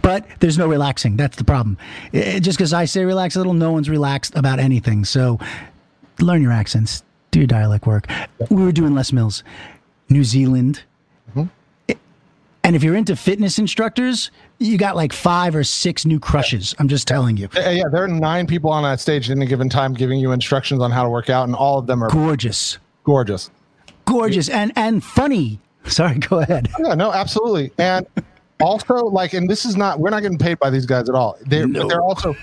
[0.01, 1.15] but there's no relaxing.
[1.15, 1.77] That's the problem.
[2.13, 5.05] Eh, just because I say relax a little, no one's relaxed about anything.
[5.05, 5.39] So,
[6.19, 8.07] learn your accents, do your dialect work.
[8.49, 9.41] We were doing Les Mills,
[10.09, 10.83] New Zealand.
[12.67, 16.75] And if you're into fitness instructors, you got like five or six new crushes.
[16.79, 17.47] I'm just telling you.
[17.55, 20.81] Yeah, there are nine people on that stage at any given time giving you instructions
[20.81, 22.77] on how to work out, and all of them are Gorgeous.
[23.05, 23.49] gorgeous.
[24.03, 25.61] Gorgeous and and funny.
[25.85, 26.67] Sorry, go ahead.
[26.85, 27.71] Yeah, no, absolutely.
[27.77, 28.05] And
[28.59, 31.37] also, like, and this is not, we're not getting paid by these guys at all.
[31.45, 31.87] They're, No.
[31.87, 32.35] they're also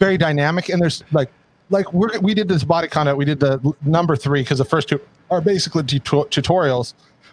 [0.00, 0.68] very dynamic.
[0.68, 1.30] And there's like,
[1.70, 3.16] like we're, we did this body combat.
[3.16, 5.00] We did the number three because the first two
[5.30, 6.92] are basically tuto- tutorials.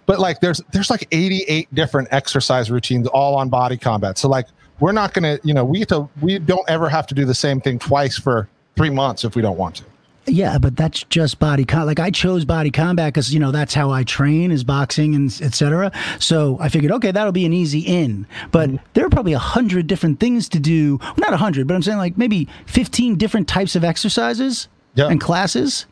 [0.10, 4.18] But like, there's there's like 88 different exercise routines all on body combat.
[4.18, 4.48] So like,
[4.80, 7.36] we're not gonna, you know, we have to, we don't ever have to do the
[7.36, 9.84] same thing twice for three months if we don't want to.
[10.26, 11.86] Yeah, but that's just body com.
[11.86, 15.28] Like I chose body combat because you know that's how I train is boxing and
[15.44, 15.92] etc.
[16.20, 18.26] So I figured, okay, that'll be an easy in.
[18.50, 18.84] But mm-hmm.
[18.96, 20.98] there are probably a hundred different things to do.
[20.98, 25.10] Well, not a hundred, but I'm saying like maybe fifteen different types of exercises Yeah.
[25.10, 25.86] and classes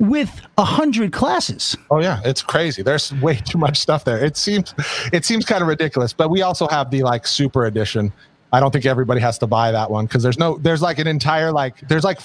[0.00, 1.76] with a hundred classes.
[1.90, 2.82] Oh yeah, it's crazy.
[2.82, 4.18] There's way too much stuff there.
[4.24, 4.74] It seems
[5.12, 8.12] it seems kind of ridiculous, but we also have the like super edition.
[8.52, 11.06] I don't think everybody has to buy that one because there's no there's like an
[11.06, 12.18] entire like there's like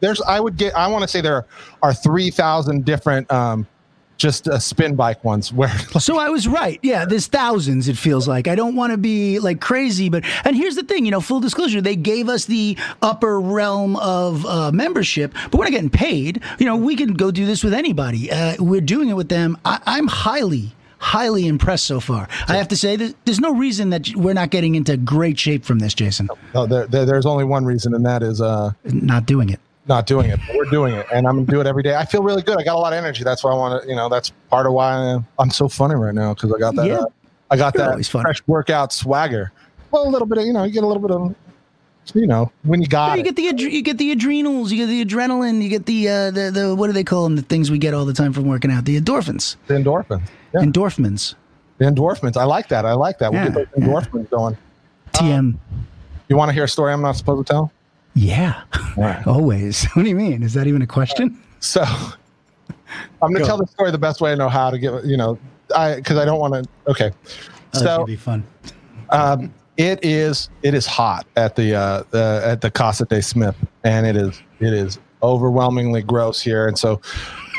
[0.00, 1.46] there's I would get I want to say there
[1.82, 3.66] are 3000 different um
[4.20, 6.78] just uh, spin bike ones where So I was right.
[6.82, 8.46] Yeah, there's thousands, it feels like.
[8.46, 11.40] I don't want to be like crazy, but, and here's the thing, you know, full
[11.40, 16.42] disclosure, they gave us the upper realm of uh, membership, but we're not getting paid.
[16.58, 18.30] You know, we can go do this with anybody.
[18.30, 19.56] Uh, we're doing it with them.
[19.64, 22.28] I, I'm highly, highly impressed so far.
[22.46, 25.64] I have to say that there's no reason that we're not getting into great shape
[25.64, 26.28] from this, Jason.
[26.54, 29.60] no, there, there, there's only one reason and that is uh Not doing it.
[29.90, 30.40] Not doing it.
[30.46, 31.94] But we're doing it, and I'm gonna do it every day.
[31.96, 32.58] I feel really good.
[32.58, 33.22] I got a lot of energy.
[33.24, 33.88] That's why I want to.
[33.88, 36.74] You know, that's part of why I'm, I'm so funny right now because I got
[36.76, 36.86] that.
[36.86, 37.00] Yeah.
[37.00, 37.06] Uh,
[37.50, 39.52] I got You're that fresh workout swagger.
[39.90, 41.34] Well, a little bit of you know, you get a little bit of
[42.14, 43.34] you know when you got You it.
[43.34, 46.50] get the you get the adrenals, you get the adrenaline, you get the uh, the
[46.52, 47.36] the what do they call them?
[47.36, 50.22] The things we get all the time from working out, the endorphins, the endorphins.
[50.54, 51.34] Yeah, endorphins.
[51.78, 52.36] the endorphins.
[52.36, 52.86] I like that.
[52.86, 53.32] I like that.
[53.32, 54.56] We'll Yeah, get those endorphins going.
[55.12, 55.56] TM.
[56.28, 57.72] You want to hear a story I'm not supposed to tell?
[58.14, 58.62] Yeah,
[58.96, 59.24] Right.
[59.26, 59.84] always.
[59.94, 60.42] What do you mean?
[60.42, 61.38] Is that even a question?
[61.60, 65.04] So I'm going to tell the story the best way I know how to get,
[65.04, 65.38] you know,
[65.76, 66.90] I because I don't want to.
[66.90, 67.10] Okay,
[67.74, 68.42] Oh, so be fun.
[69.10, 73.54] um, it is it is hot at the uh, the at the Casa de Smith,
[73.84, 76.66] and it is it is overwhelmingly gross here.
[76.66, 77.00] And so,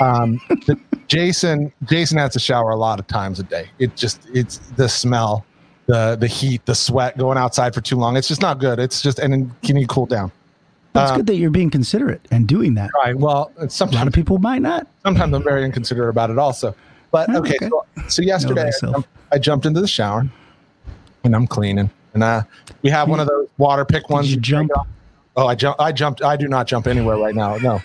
[0.01, 0.41] um,
[1.07, 3.69] Jason Jason has to shower a lot of times a day.
[3.79, 5.45] It just it's the smell,
[5.85, 8.17] the the heat, the sweat going outside for too long.
[8.17, 8.79] It's just not good.
[8.79, 10.31] It's just and then you need to cool down.
[10.93, 12.89] That's uh, good that you're being considerate and doing that.
[13.03, 13.15] Right.
[13.17, 14.87] Well, A lot of people might not.
[15.03, 16.75] sometimes I'm very inconsiderate about it also.
[17.11, 17.69] But Oh, okay, okay.
[17.69, 20.27] So, so yesterday I jumped, I jumped into the shower
[21.23, 21.89] and I'm cleaning.
[22.13, 22.43] And uh,
[22.81, 24.29] we have one of those water pick ones.
[24.33, 24.71] you jump?
[25.37, 25.79] Oh, I jump.
[25.79, 26.21] I jumped.
[26.23, 27.55] I do not jump anywhere right now.
[27.55, 27.81] No,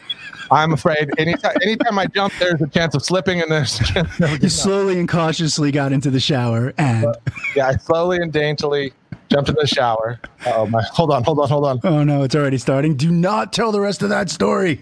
[0.50, 1.10] I'm afraid.
[1.16, 4.26] Anytime, anytime I jump, there's a chance of slipping, and there's a chance of You
[4.26, 4.50] getting up.
[4.50, 7.06] slowly and cautiously got into the shower and
[7.54, 7.68] yeah.
[7.68, 8.92] I slowly and daintily
[9.30, 10.20] jumped in the shower.
[10.46, 10.82] Oh my!
[10.92, 11.80] Hold on, hold on, hold on.
[11.84, 12.96] oh no, it's already starting.
[12.96, 14.80] Do not tell the rest of that story.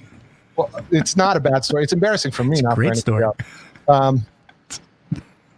[0.57, 1.83] Well, it's not a bad story.
[1.83, 3.25] It's embarrassing for me, a not great story.
[3.25, 3.37] else.
[3.89, 4.25] Um,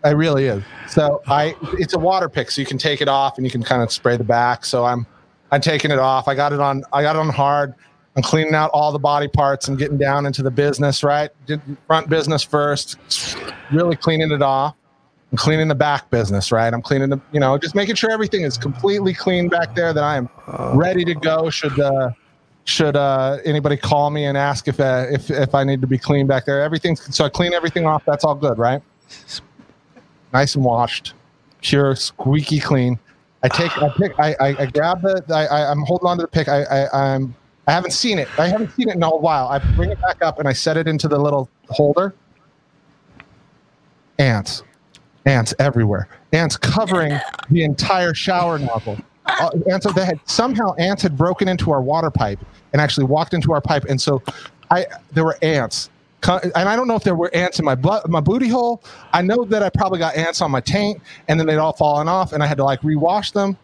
[0.04, 0.62] it really is.
[0.88, 3.62] So I, it's a water pick, so you can take it off and you can
[3.62, 4.64] kind of spray the back.
[4.64, 5.06] So I'm,
[5.50, 6.28] I'm taking it off.
[6.28, 6.84] I got it on.
[6.92, 7.74] I got it on hard.
[8.16, 11.02] I'm cleaning out all the body parts and getting down into the business.
[11.02, 12.96] Right, did front business first.
[13.70, 14.74] Really cleaning it off.
[15.32, 16.52] I'm cleaning the back business.
[16.52, 19.92] Right, I'm cleaning the, you know, just making sure everything is completely clean back there.
[19.92, 20.28] That I am
[20.74, 21.50] ready to go.
[21.50, 22.10] Should uh,
[22.64, 25.98] should uh, anybody call me and ask if uh, if if I need to be
[25.98, 26.62] clean back there.
[26.62, 28.04] Everything's so I clean everything off.
[28.04, 28.82] That's all good, right?
[30.32, 31.14] Nice and washed,
[31.62, 32.98] pure, squeaky clean.
[33.42, 36.22] I take I pick I I, I grab the I, I I'm holding on to
[36.22, 36.48] the pick.
[36.48, 37.34] I, I I'm
[37.68, 38.28] I haven't seen it.
[38.38, 39.48] I haven't seen it in a while.
[39.48, 42.14] I bring it back up and I set it into the little holder.
[44.18, 44.62] Ants,
[45.26, 46.08] ants everywhere.
[46.32, 47.18] Ants covering
[47.50, 48.98] the entire shower nozzle.
[49.26, 52.38] Uh, and so they had somehow ants had broken into our water pipe
[52.72, 54.22] and actually walked into our pipe, and so
[54.70, 55.90] I there were ants.
[56.28, 58.82] And I don't know if there were ants in my butt, my booty hole.
[59.12, 62.08] I know that I probably got ants on my taint, and then they'd all fallen
[62.08, 63.56] off, and I had to like rewash them.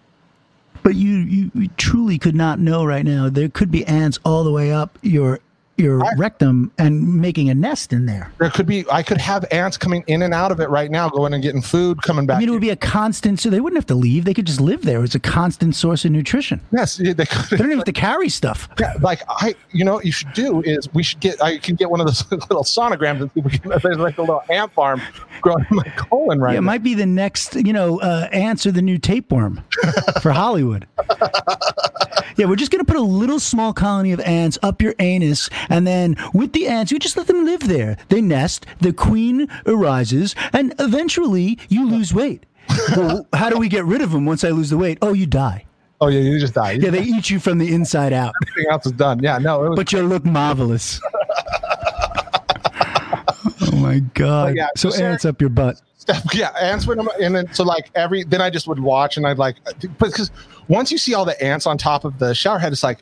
[0.82, 3.28] But you, you, you truly could not know right now.
[3.28, 5.40] There could be ants all the way up your
[5.82, 8.32] your I- rectum and making a nest in there.
[8.38, 11.08] There could be, I could have ants coming in and out of it right now,
[11.10, 12.36] going and getting food, coming back.
[12.36, 13.40] I mean, it would be a constant.
[13.40, 14.24] So they wouldn't have to leave.
[14.24, 15.02] They could just live there.
[15.04, 16.60] It's a constant source of nutrition.
[16.72, 18.68] yes, they They don't even have to carry stuff.
[18.80, 21.42] Yeah, like I, you know, what you should do is we should get.
[21.42, 23.70] I can get one of those little sonograms and people can.
[23.82, 25.02] There's like a little ant farm
[25.40, 26.66] growing in my colon right Yeah, it now.
[26.66, 27.54] might be the next.
[27.56, 29.62] You know, uh, ants are the new tapeworm
[30.20, 30.86] for Hollywood.
[32.36, 35.86] Yeah, we're just gonna put a little small colony of ants up your anus, and
[35.86, 37.96] then with the ants, you just let them live there.
[38.10, 42.44] They nest, the queen arises, and eventually you lose weight.
[42.94, 44.98] well, how do we get rid of them once I lose the weight?
[45.00, 45.64] Oh, you die.
[46.02, 46.72] oh yeah, you just die.
[46.72, 49.20] Yeah, they eat you from the inside out, Everything else is done.
[49.20, 51.00] Yeah, no, it was, but you look marvelous.
[53.62, 54.48] oh my god!
[54.48, 55.80] But yeah, so so ants up your butt.
[56.34, 59.38] Yeah, ants would, and then so like every then I just would watch and I'd
[59.38, 59.54] like
[59.98, 60.32] because
[60.66, 62.98] once you see all the ants on top of the shower head, it's like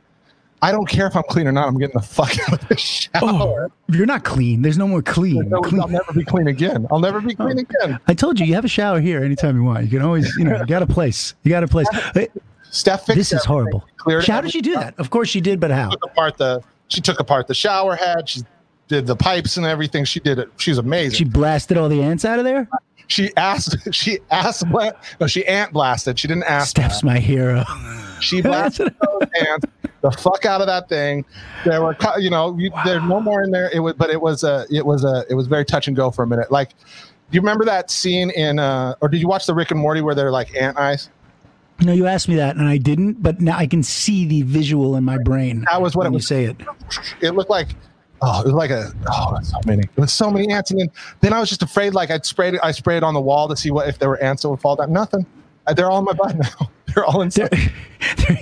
[0.63, 1.69] I don't care if I'm clean or not.
[1.69, 3.71] I'm getting the fuck out of the oh, shower.
[3.71, 4.63] Oh, you're not clean.
[4.63, 5.49] There's no more clean.
[5.49, 5.81] No, clean.
[5.81, 6.87] I'll never be clean again.
[6.91, 7.45] I'll never be Oh.
[7.47, 7.99] clean again.
[8.07, 9.85] I told you, you have a shower here anytime you want.
[9.85, 11.35] You can always, you know, you got a place.
[11.45, 11.87] You got a place.
[12.71, 13.85] Steph This is horrible.
[14.27, 14.95] How did she do that?
[14.99, 15.91] Of course she did, but how?
[15.91, 18.29] took apart the she took apart the shower head.
[18.29, 18.43] She
[18.89, 20.05] did the pipes and everything.
[20.05, 20.51] She did it.
[20.57, 21.17] She's amazing.
[21.17, 22.69] She blasted all the ants out of there?
[23.07, 23.77] She asked.
[23.93, 24.65] She asked.
[24.67, 26.19] No, she ant blasted.
[26.19, 26.71] She didn't ask.
[26.71, 27.65] Steph's my hero.
[28.21, 29.67] She blasted those ants
[30.01, 31.25] the fuck out of that thing.
[31.65, 33.71] There were, you know, you, there's no more in there.
[33.73, 36.11] It was, but it was a, it was a, it was very touch and go
[36.11, 36.51] for a minute.
[36.51, 39.81] Like, do you remember that scene in, uh, or did you watch the Rick and
[39.81, 41.11] Morty where they're like ant eyes?
[41.83, 44.97] No, you asked me that and I didn't, but now I can see the visual
[44.97, 45.65] in my brain.
[45.71, 46.27] That was what when it you was.
[46.27, 46.57] say it.
[47.21, 47.69] It looked like.
[48.23, 49.85] Oh, it was like a oh, so many.
[49.85, 50.91] It was so many ants, and then,
[51.23, 51.95] then I was just afraid.
[51.95, 54.23] Like I'd sprayed it, I sprayed on the wall to see what if there were
[54.23, 54.93] ants that would fall down.
[54.93, 55.25] Nothing.
[55.75, 56.71] They're all in my butt now.
[56.95, 57.73] They're all inside.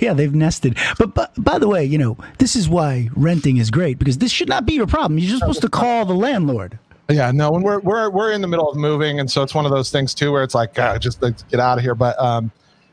[0.01, 0.77] Yeah, they've nested.
[0.97, 4.31] But, but by the way, you know, this is why renting is great because this
[4.31, 5.17] should not be your problem.
[5.17, 6.79] You're just supposed to call the landlord.
[7.09, 9.65] Yeah, no, and we're we're we're in the middle of moving, and so it's one
[9.65, 11.95] of those things too where it's like, God, just let's get out of here.
[11.95, 12.51] But um,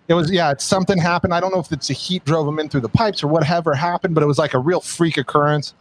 [0.08, 1.34] it was yeah, it's something happened.
[1.34, 3.74] I don't know if it's the heat drove them in through the pipes or whatever
[3.74, 5.74] happened, but it was like a real freak occurrence.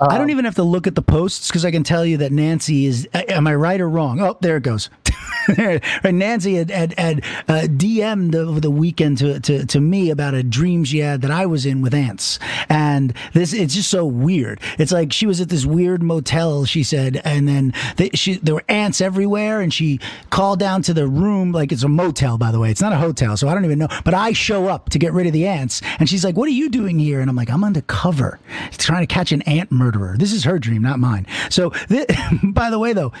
[0.00, 2.32] I don't even have to look at the posts because I can tell you that
[2.32, 3.08] Nancy is.
[3.12, 4.20] Am I right or wrong?
[4.20, 4.88] Oh, there it goes.
[5.58, 10.34] right, Nancy had had, had uh, DM'd over the weekend to, to to me about
[10.34, 14.04] a dream she had that I was in with ants, and this it's just so
[14.04, 14.60] weird.
[14.78, 16.64] It's like she was at this weird motel.
[16.64, 20.94] She said, and then they, she there were ants everywhere, and she called down to
[20.94, 22.70] the room like it's a motel, by the way.
[22.70, 23.88] It's not a hotel, so I don't even know.
[24.04, 26.52] But I show up to get rid of the ants, and she's like, "What are
[26.52, 28.38] you doing here?" And I'm like, "I'm undercover,
[28.72, 31.26] trying to catch an ant murderer." This is her dream, not mine.
[31.50, 32.06] So, thi-
[32.42, 33.12] by the way, though,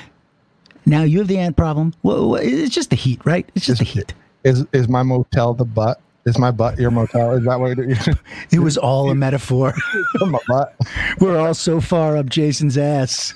[0.86, 1.94] Now you have the ant problem.
[2.02, 3.48] Well, it's just the heat, right?
[3.54, 4.14] It's just the heat.
[4.44, 6.00] Is is my motel the butt?
[6.24, 7.32] Is my butt your motel?
[7.32, 7.96] Is that what you're
[8.50, 9.74] It was all a metaphor.
[10.20, 10.76] my butt?
[11.20, 13.34] We're all so far up Jason's ass.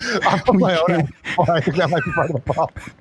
[0.00, 1.08] I'm on my own.
[1.48, 2.92] I think that might be part of the problem.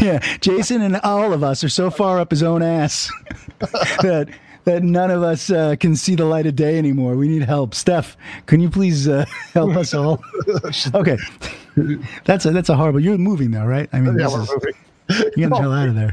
[0.00, 3.10] Yeah, Jason and all of us are so far up his own ass
[3.60, 4.28] that
[4.64, 7.16] that none of us uh, can see the light of day anymore.
[7.16, 7.74] We need help.
[7.74, 10.22] Steph, can you please uh, help us all?
[10.94, 11.16] Okay,
[12.24, 13.00] that's a that's a horrible.
[13.00, 13.88] You're moving now, right?
[13.92, 14.74] I mean, Yeah, we're is, moving.
[15.36, 16.10] you get the hell out of there.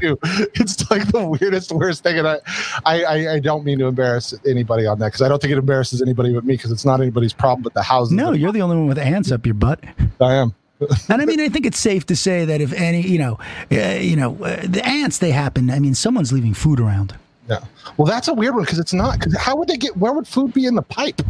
[0.54, 2.38] It's like the weirdest, worst thing, and I,
[2.84, 6.02] I, I, don't mean to embarrass anybody on that because I don't think it embarrasses
[6.02, 8.12] anybody but me because it's not anybody's problem but the houses.
[8.12, 9.82] No, you're the only one with ants up your butt.
[10.20, 10.54] I am.
[11.08, 13.38] And I mean, I think it's safe to say that if any, you know,
[13.72, 15.70] uh, you know, uh, the ants they happen.
[15.70, 17.16] I mean, someone's leaving food around.
[17.48, 17.60] Yeah.
[17.96, 19.18] Well, that's a weird one because it's not.
[19.18, 19.96] Because how would they get?
[19.96, 21.22] Where would food be in the pipe?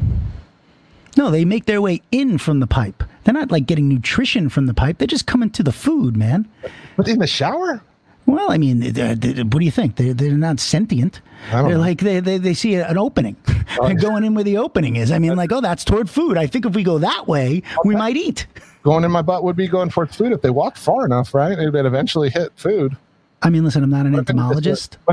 [1.16, 3.02] No, they make their way in from the pipe.
[3.24, 4.98] They're not like getting nutrition from the pipe.
[4.98, 6.48] They're just coming to the food, man.
[6.96, 7.82] But in the shower?
[8.26, 9.96] Well, I mean, they're, they're- what do you think?
[9.96, 11.20] They're, they're not sentient.
[11.48, 11.80] I don't They're know.
[11.80, 13.36] like they, they, they see an opening
[13.82, 15.10] and going in where the opening is.
[15.10, 16.36] I mean, like, oh, that's toward food.
[16.36, 18.46] I think if we go that way, we might eat.
[18.82, 21.58] Going in my butt would be going towards food if they walk far enough, right?
[21.58, 22.96] It would eventually hit food.
[23.42, 24.98] I mean, listen, I'm not an entomologist.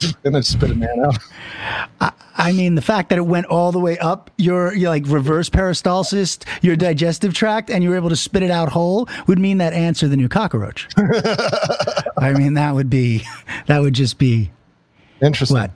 [0.00, 1.04] But they went and then spit a man
[2.00, 2.14] out.
[2.40, 5.50] I mean, the fact that it went all the way up your, your like reverse
[5.50, 9.58] peristalsis, your digestive tract, and you were able to spit it out whole would mean
[9.58, 10.86] that ants are the new cockroach.
[12.16, 13.24] I mean, that would be,
[13.66, 14.50] that would just be
[15.20, 15.56] Interesting.
[15.56, 15.70] what,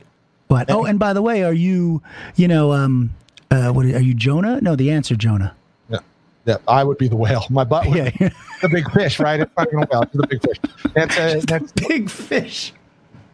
[0.47, 0.70] what?
[0.70, 2.01] Oh, and by the way, are you,
[2.37, 3.11] you know, um,
[3.51, 4.61] uh, what are you, Jonah?
[4.61, 5.57] No, the answer Jonah.
[5.91, 5.99] Yeah.
[6.47, 6.57] Yeah.
[6.68, 7.45] I would be the whale.
[7.51, 8.11] My butt would Yeah.
[8.11, 8.31] be
[8.62, 9.41] the big fish, right?
[9.41, 10.05] It's a whale.
[10.14, 10.59] The big fish.
[10.95, 12.73] That's, uh, that's Big fish.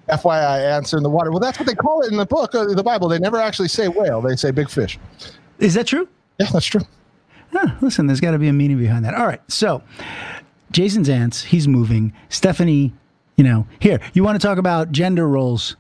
[0.08, 1.30] FYI answer in the water.
[1.30, 3.08] Well, that's what they call it in the book, uh, the Bible.
[3.08, 4.20] They never actually say whale.
[4.20, 4.98] They say big fish.
[5.58, 6.08] Is that true?
[6.38, 6.82] Yeah, that's true.
[7.52, 9.14] Huh, listen, there's got to be a meaning behind that.
[9.14, 9.82] All right, so
[10.70, 12.12] Jason's ants, he's moving.
[12.28, 12.92] Stephanie,
[13.36, 15.76] you know, here, you want to talk about gender roles?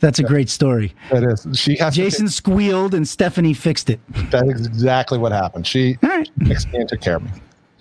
[0.00, 0.94] That's a great story.
[1.10, 1.46] That is.
[1.58, 4.00] She has to Jason squealed and Stephanie fixed it.
[4.30, 5.66] That is exactly what happened.
[5.66, 6.28] She right.
[6.46, 7.30] fixed me and took care of me.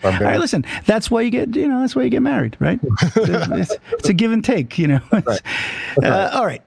[0.02, 2.56] So I'm right, listen, that's why you get, you know, that's why you get married,
[2.60, 2.80] right?
[3.16, 5.02] it's, it's a give and take, you know.
[5.12, 6.62] Uh, all right.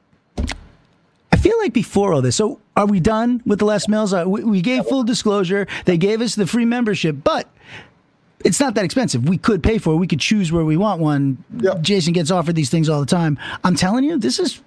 [1.32, 4.12] I feel like before all this, so are we done with the Les Mills?
[4.12, 5.66] Uh, we, we gave full disclosure.
[5.86, 7.48] They gave us the free membership, but
[8.44, 9.28] it's not that expensive.
[9.28, 9.96] We could pay for it.
[9.96, 11.42] We could choose where we want one.
[11.58, 11.82] Yep.
[11.82, 13.38] Jason gets offered these things all the time.
[13.64, 14.60] I'm telling you, this is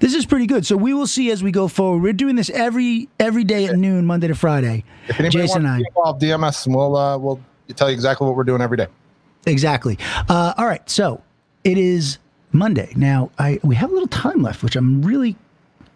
[0.00, 0.66] this is pretty good.
[0.66, 2.02] So we will see as we go forward.
[2.02, 4.84] We're doing this every every day at noon, Monday to Friday.
[5.08, 5.78] if anybody Jason and wants I.
[5.78, 7.40] to be involved, DM us we'll, uh, we'll
[7.74, 8.86] tell you exactly what we're doing every day.
[9.46, 9.98] Exactly.
[10.28, 10.88] Uh, all right.
[10.88, 11.22] So
[11.64, 12.18] it is
[12.52, 12.92] Monday.
[12.96, 15.36] Now I we have a little time left, which I'm really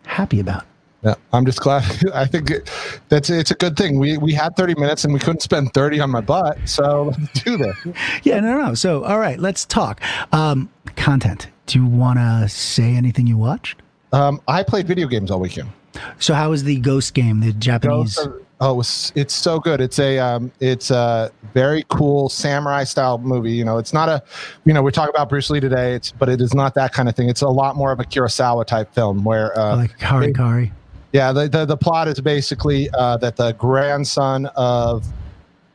[0.05, 0.65] happy about.
[1.03, 1.85] Yeah, I'm just glad.
[2.15, 2.71] I think it,
[3.09, 3.99] that's it's a good thing.
[3.99, 7.43] We we had 30 minutes and we couldn't spend 30 on my butt, so let's
[7.45, 7.77] do this.
[8.23, 8.75] Yeah, no, no.
[8.75, 10.01] So, all right, let's talk.
[10.33, 11.49] Um, content.
[11.67, 13.83] Do you want to say anything you watched?
[14.13, 15.71] Um, I played video games all weekend.
[16.19, 18.19] So, how was the Ghost game, the Japanese?
[18.61, 19.83] Oh, it was, it's so good.
[19.83, 23.53] It's a um, it's a very cool samurai style movie.
[23.53, 24.23] You know, it's not a,
[24.65, 25.93] you know, we talk about Bruce Lee today.
[25.93, 27.29] It's but it is not that kind of thing.
[27.29, 30.73] It's a lot more of a Kurosawa type film where uh, like Kari Kari.
[31.13, 35.07] Yeah, the, the, the plot is basically uh, that the grandson of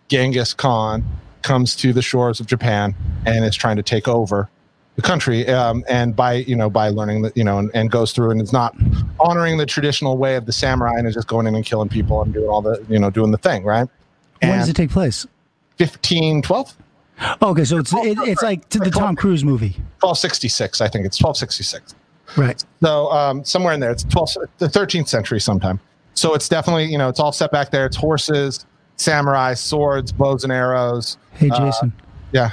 [0.07, 1.03] Genghis Khan
[1.41, 2.93] comes to the shores of Japan
[3.25, 4.49] and is trying to take over
[4.95, 5.47] the country.
[5.47, 8.41] Um, and by you know by learning that you know and, and goes through and
[8.41, 8.75] it's not
[9.19, 12.21] honoring the traditional way of the samurai and is just going in and killing people
[12.21, 13.87] and doing all the you know doing the thing right.
[14.41, 15.27] When does it take place?
[15.77, 16.77] 15, 12?
[17.41, 21.05] Oh, okay, so it's it, it's like to the Tom Cruise movie, 1266, I think
[21.05, 21.95] it's 1266.
[22.37, 22.63] right?
[22.81, 25.79] So um, somewhere in there, it's 12th, the 13th century sometime.
[26.15, 27.85] So it's definitely, you know, it's all set back there.
[27.85, 28.65] It's horses,
[28.97, 31.17] samurai, swords, bows and arrows.
[31.33, 31.93] Hey, Jason,
[32.31, 32.51] Yeah.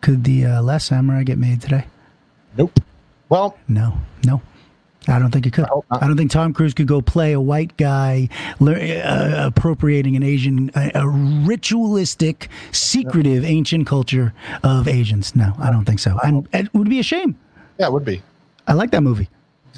[0.00, 1.86] Could the uh, Last Samurai get made today?
[2.56, 2.78] Nope.
[3.28, 4.40] Well, No, no.
[5.08, 5.66] I don't think it could.
[5.68, 5.84] not.
[6.02, 8.28] I don't think Tom Cruise could go play a white guy
[8.60, 14.32] uh, appropriating an Asian, a, a ritualistic, secretive, ancient culture
[14.64, 15.36] of Asians.
[15.36, 16.18] No, I don't think so.
[16.24, 17.36] And it would be a shame.
[17.78, 18.20] yeah, it would be.
[18.66, 19.28] I like that movie.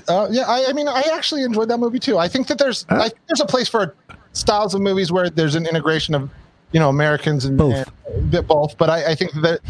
[0.09, 2.17] Uh, yeah, I, I mean, I actually enjoyed that movie too.
[2.17, 3.95] I think that there's, I think there's a place for
[4.33, 6.31] styles of movies where there's an integration of,
[6.73, 7.91] you know, Americans and Both.
[8.07, 8.77] and- both.
[8.79, 9.61] But I, I think that,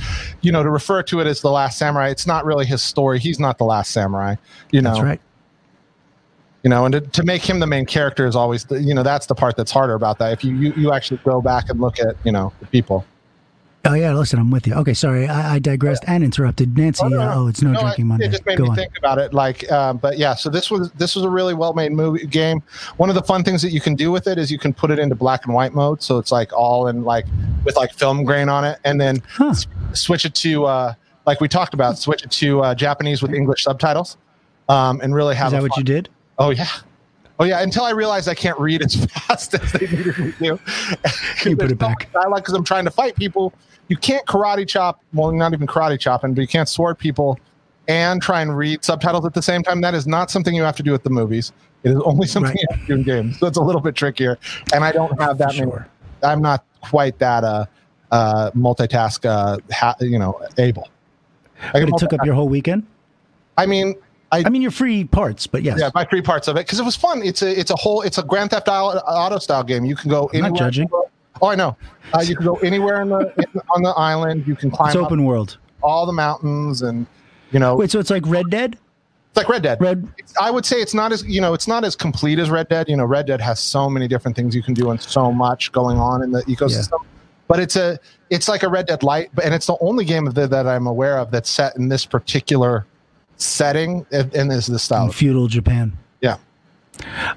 [0.42, 3.18] you know, to refer to it as the Last Samurai, it's not really his story.
[3.18, 4.36] He's not the Last Samurai.
[4.72, 5.20] You know, That's right.
[6.64, 9.02] you know and to, to make him the main character is always the, you know
[9.04, 11.80] that's the part that's harder about that if you, you you actually go back and
[11.80, 13.04] look at you know the people
[13.84, 14.74] Oh yeah, listen, I'm with you.
[14.74, 16.76] Okay, sorry, I, I digressed and interrupted.
[16.76, 18.26] Nancy, Oh, no, uh, oh, it's no, No, I- drinking Monday.
[18.26, 18.76] It just made Go me on.
[18.76, 19.32] think about it.
[19.32, 20.34] Like, um, but yeah.
[20.34, 22.60] So this was this was a really well made movie game.
[22.96, 24.90] One of the fun things that you can do with it is you can put
[24.90, 27.24] it into black and white mode, so it's like all in like
[27.64, 29.50] with like film grain on it, and then Huh.
[29.50, 33.32] s- switch it to uh, like we talked about, switch it to uh, Japanese with
[33.32, 34.16] English subtitles,
[34.68, 35.48] um, and really have.
[35.48, 36.08] Is that what fun- you did?
[36.38, 36.66] Oh yeah.
[37.40, 40.58] Oh yeah, until I realized I can't read as fast as they needed me to.
[41.48, 42.08] You put it back.
[42.16, 43.52] I like because I'm trying to fight people.
[43.88, 45.00] You can't karate chop.
[45.14, 47.38] Well, not even karate chopping, but you can't sword people
[47.86, 49.80] and try and read subtitles at the same time.
[49.80, 51.52] That is not something you have to do at the movies.
[51.84, 52.60] It is only something Right.
[52.60, 53.38] you have to do in games.
[53.38, 54.36] So it's a little bit trickier.
[54.74, 55.72] And I don't have that many.
[56.24, 57.66] I'm not quite that uh,
[58.10, 60.88] uh, multitask, uh, ha- you know, able.
[61.72, 62.84] I, it took up your whole weekend.
[63.56, 63.94] I mean,
[64.30, 66.78] I I mean, your free parts, but yes, yeah, by free parts of it because
[66.78, 67.22] it was fun.
[67.22, 69.84] It's a it's a whole it's a Grand Theft Auto, style game.
[69.84, 70.58] You can go I'm not anywhere.
[70.58, 70.88] judging.
[71.40, 71.76] Oh, I know.
[72.12, 74.46] Uh, you can go anywhere in the in, on the island.
[74.46, 75.58] You can climb it's open world.
[75.82, 77.06] all the mountains, and
[77.52, 78.76] you know Wait, so it's like Red Dead?
[79.28, 79.80] it's like Red Dead.
[79.80, 80.06] Red.
[80.18, 82.68] It's, I would say it's not as you know it's not as complete as Red
[82.68, 82.88] Dead.
[82.88, 85.72] You know, Red Dead has so many different things you can do and so much
[85.72, 86.98] going on in the ecosystem.
[87.46, 87.98] But it's a
[88.30, 90.66] it's like a Red Dead Light, but and it's the only game of the, that
[90.66, 92.84] I'm aware of that's set in this particular
[93.38, 95.06] setting and, is the style.
[95.06, 95.96] in feudal Japan.
[96.20, 96.36] Yeah.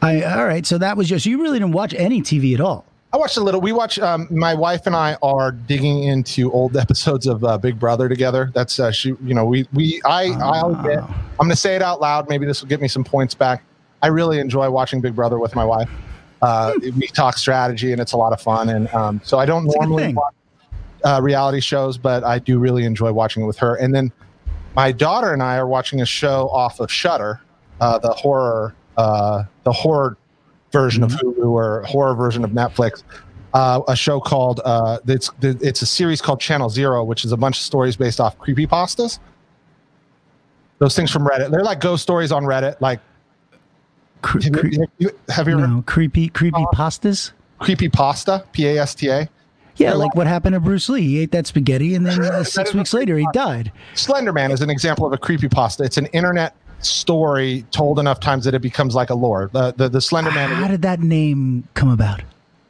[0.02, 0.66] I all right.
[0.66, 2.86] So that was just you really didn't watch any TV at all.
[3.14, 3.60] I watched a little.
[3.60, 4.00] We watch.
[4.00, 8.52] Um, my wife and I are digging into old episodes of uh, Big Brother together.
[8.54, 9.10] That's uh, she.
[9.24, 12.30] You know, we we I I'll admit, I'm going to say it out loud.
[12.30, 13.64] Maybe this will get me some points back.
[14.02, 15.90] I really enjoy watching Big Brother with my wife.
[16.42, 18.70] Uh, we talk strategy and it's a lot of fun.
[18.70, 20.34] And um, so I don't normally watch
[21.04, 23.76] uh, reality shows, but I do really enjoy watching it with her.
[23.76, 24.12] And then
[24.76, 27.42] my daughter and I are watching a show off of Shudder,
[27.80, 30.18] uh, the horror, uh, the horror
[30.72, 33.04] version of Hulu or horror version of Netflix.
[33.54, 37.38] Uh, a show called uh, it's it's a series called Channel Zero, which is a
[37.38, 39.20] bunch of stories based off creepypastas.
[40.80, 41.52] Those things from Reddit.
[41.52, 42.80] They're like ghost stories on Reddit.
[42.80, 43.02] Like,
[44.22, 47.34] Cre- have you, you- have you ever no, creepy, creepy pastas.
[47.60, 49.30] Creepy pasta, P A S T A.
[49.82, 51.02] Yeah, like what happened to Bruce Lee?
[51.02, 53.72] He ate that spaghetti, and then uh, six weeks later, he died.
[53.96, 55.86] Slenderman is an example of a creepypasta.
[55.86, 59.50] It's an internet story told enough times that it becomes like a lore.
[59.54, 60.48] The the, the Slenderman.
[60.48, 62.22] How did that name come about?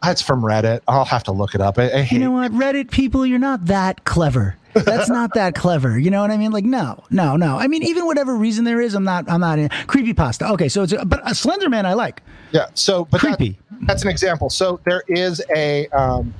[0.03, 0.81] That's from Reddit.
[0.87, 1.77] I'll have to look it up.
[1.77, 4.55] I, I You know what, Reddit people, you're not that clever.
[4.73, 5.99] That's not that clever.
[5.99, 6.51] You know what I mean?
[6.51, 7.57] Like, no, no, no.
[7.57, 9.29] I mean, even whatever reason there is, I'm not.
[9.29, 10.47] I'm not in creepy pasta.
[10.53, 12.23] Okay, so it's a, but a Slender Man I like.
[12.51, 12.67] Yeah.
[12.73, 13.59] So, but that- Creepy.
[13.81, 14.49] that's an example.
[14.49, 16.33] So there is a um,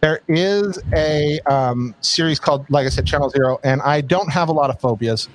[0.00, 4.48] there is a um, series called, like I said, Channel Zero, and I don't have
[4.48, 5.28] a lot of phobias,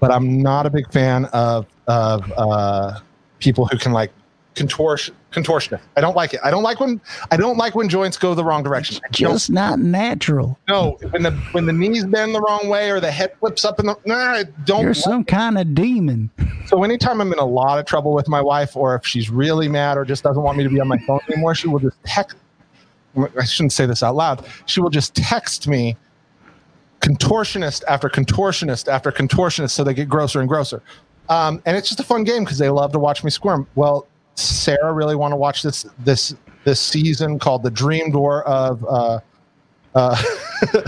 [0.00, 3.00] but I'm not a big fan of of uh,
[3.38, 4.12] people who can like
[4.54, 5.82] contortion contortionist.
[5.96, 6.40] I don't like it.
[6.42, 7.00] I don't like when
[7.30, 8.96] I don't like when joints go the wrong direction.
[9.04, 10.58] I don't Just not natural.
[10.68, 13.78] No, when the when the knees bend the wrong way or the head flips up
[13.78, 13.96] in the.
[14.06, 14.82] Nah, I don't.
[14.82, 16.30] You're some kind of demon.
[16.66, 19.68] so anytime I'm in a lot of trouble with my wife, or if she's really
[19.68, 22.02] mad or just doesn't want me to be on my phone anymore, she will just
[22.04, 22.36] text.
[23.38, 24.46] I shouldn't say this out loud.
[24.66, 25.96] She will just text me
[27.00, 30.82] contortionist after contortionist after contortionist, so they get grosser and grosser.
[31.28, 33.66] Um, and it's just a fun game because they love to watch me squirm.
[33.74, 38.84] Well, Sarah really want to watch this this this season called the Dream Door of.
[38.84, 39.20] Uh,
[39.94, 40.22] uh,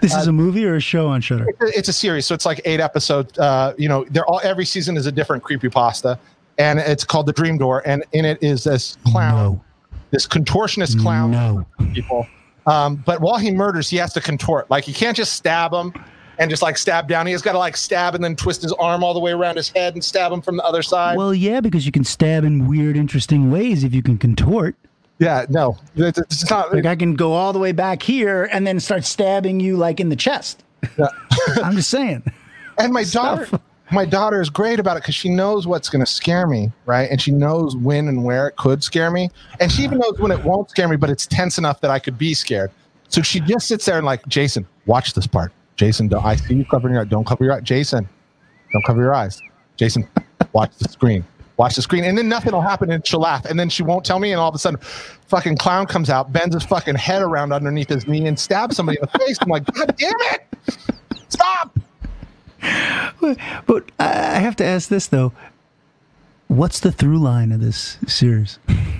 [0.00, 1.46] This is a movie or a show on Shudder.
[1.60, 3.38] it's a series, so it's like eight episodes.
[3.38, 6.18] Uh, you know, they're all every season is a different creepy pasta,
[6.58, 9.64] and it's called the Dream Door, and in it is this clown, No,
[10.14, 11.32] this contortionist clown.
[11.32, 11.66] no.
[11.92, 12.26] People,
[12.66, 14.70] um, but while he murders, he has to contort.
[14.70, 15.92] Like he can't just stab him
[16.38, 17.26] and just like stab down.
[17.26, 19.56] He has got to like stab and then twist his arm all the way around
[19.56, 21.16] his head and stab him from the other side.
[21.18, 24.76] Well, yeah, because you can stab in weird, interesting ways if you can contort.
[25.18, 26.72] yeah, no, it's, it's not.
[26.72, 29.98] Like I can go all the way back here and then start stabbing you like
[30.00, 30.62] in the chest.
[31.62, 32.22] I'm just saying.
[32.78, 33.50] And my Stuff.
[33.50, 33.62] daughter,
[33.92, 37.08] my daughter is great about it because she knows what's going to scare me, right?
[37.10, 39.30] And she knows when and where it could scare me,
[39.60, 41.98] and she even knows when it won't scare me, but it's tense enough that I
[41.98, 42.70] could be scared.
[43.08, 45.52] So she just sits there and like, Jason, watch this part.
[45.76, 47.08] Jason, don't, I see you covering your eyes.
[47.08, 47.62] don't cover your eyes.
[47.62, 48.08] Jason,
[48.72, 49.40] don't cover your eyes.
[49.76, 50.08] Jason,
[50.52, 51.24] watch the screen.
[51.56, 54.04] Watch the screen, and then nothing will happen, and she'll laugh, and then she won't
[54.04, 54.80] tell me, and all of a sudden,
[55.28, 58.98] fucking clown comes out, bends his fucking head around underneath his knee, and stabs somebody
[59.00, 59.38] in the face.
[59.40, 60.42] I'm like, God damn it!
[61.28, 61.78] Stop!
[63.66, 65.32] But I have to ask this though.
[66.48, 68.58] What's the through line of this series?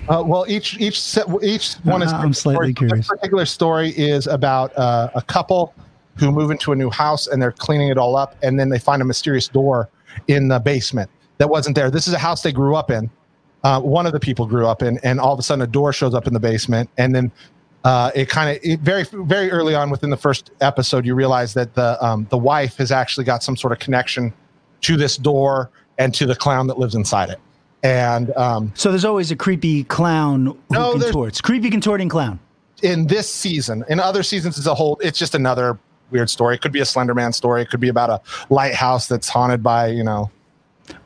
[0.09, 2.13] Uh, well, each each set, each one is.
[2.13, 2.75] Uh, I'm slightly story.
[2.75, 3.09] curious.
[3.09, 5.75] This particular story is about uh, a couple
[6.17, 8.79] who move into a new house and they're cleaning it all up, and then they
[8.79, 9.89] find a mysterious door
[10.29, 11.91] in the basement that wasn't there.
[11.91, 13.11] This is a house they grew up in.
[13.63, 15.93] Uh, one of the people grew up in, and all of a sudden a door
[15.93, 17.33] shows up in the basement, and then
[17.85, 21.75] uh, it kind of very very early on within the first episode, you realize that
[21.75, 24.33] the um, the wife has actually got some sort of connection
[24.83, 27.39] to this door and to the clown that lives inside it.
[27.83, 31.41] And um, So there's always a creepy clown who No, contorts.
[31.41, 32.39] Creepy contorting clown.
[32.83, 35.79] in this season, in other seasons as a whole, it's just another
[36.11, 36.55] weird story.
[36.55, 37.63] It could be a Slenderman story.
[37.63, 38.21] It could be about a
[38.51, 40.31] lighthouse that's haunted by you know.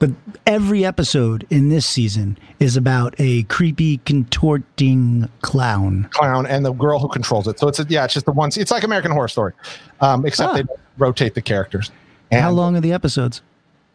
[0.00, 0.10] But
[0.46, 6.08] every episode in this season is about a creepy contorting clown.
[6.12, 7.58] clown and the girl who controls it.
[7.58, 8.50] So it's a, yeah, it's just the one.
[8.56, 9.52] It's like American Horror Story,
[10.00, 10.54] um, except Ah.
[10.56, 10.62] they
[10.98, 11.90] rotate the characters.
[12.30, 13.40] And, How long are the episodes?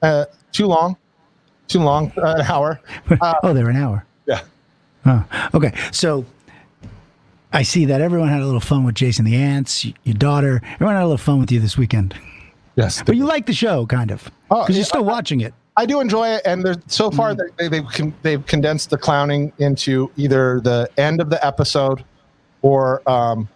[0.01, 0.97] Uh, too long.
[1.67, 2.11] Too long.
[2.17, 2.79] Uh, an hour.
[3.43, 4.05] oh, they're an hour.
[4.25, 4.41] Yeah.
[5.05, 5.23] Oh,
[5.53, 5.73] okay.
[5.91, 6.25] So
[7.51, 10.61] I see that everyone had a little fun with Jason the Ants, your daughter.
[10.75, 12.15] Everyone had a little fun with you this weekend.
[12.75, 13.03] Yes.
[13.05, 15.53] But you like the show, kind of, Oh, because you're still I- watching it.
[15.75, 17.55] I do enjoy it, and there's so far Mm-hmm.
[17.57, 22.03] they, they've con- they've condensed the clowning into either the end of the episode
[22.61, 23.49] or um,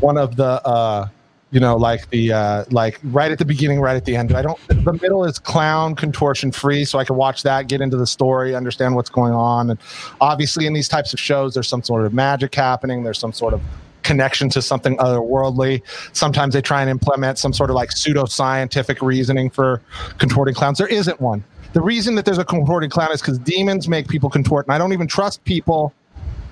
[0.00, 1.06] one of the uh,
[1.52, 4.32] you know like the uh, like right at the beginning, right at the end.
[4.34, 4.58] I don't.
[4.68, 8.54] The middle is clown contortion free, so I can watch that, get into the story,
[8.56, 9.78] understand what's going on, and
[10.20, 13.04] obviously in these types of shows, there's some sort of magic happening.
[13.04, 13.60] There's some sort of
[14.02, 15.82] connection to something otherworldly.
[16.14, 19.82] Sometimes they try and implement some sort of like pseudo-scientific reasoning for
[20.18, 20.78] contorting clowns.
[20.78, 21.44] There isn't one.
[21.72, 24.78] The reason that there's a contorted clown is because demons make people contort, and I
[24.78, 25.92] don't even trust people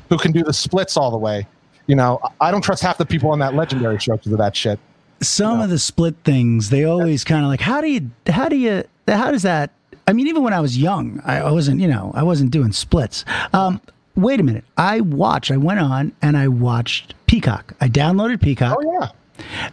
[0.09, 1.47] who can do the splits all the way.
[1.87, 4.55] You know, I- don't trust half the people on that legendary show because of that
[4.55, 4.79] shit.
[5.21, 8.57] Some of the split things, they always kind of like, how do you, how do
[8.57, 9.71] you, how does that?
[10.07, 12.71] I mean, even when I was young, I I wasn't, you know, I wasn't doing
[12.73, 13.25] splits.
[13.53, 13.81] Um,
[14.17, 14.65] wait a minute.
[14.77, 17.75] I watched, I went on and I watched Peacock.
[17.81, 19.09] I downloaded Peacock Oh yeah.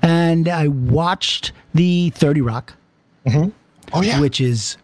[0.01, 2.73] and I watched the 30 Rock.
[3.93, 4.19] Oh yeah.
[4.19, 4.77] which is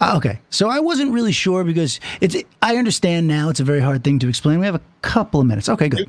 [0.00, 0.40] uh, okay.
[0.50, 2.36] So I wasn't really sure because it's.
[2.62, 3.50] I understand now.
[3.50, 4.58] It's a very hard thing to explain.
[4.58, 5.68] We have a couple of minutes.
[5.68, 6.06] Okay, good.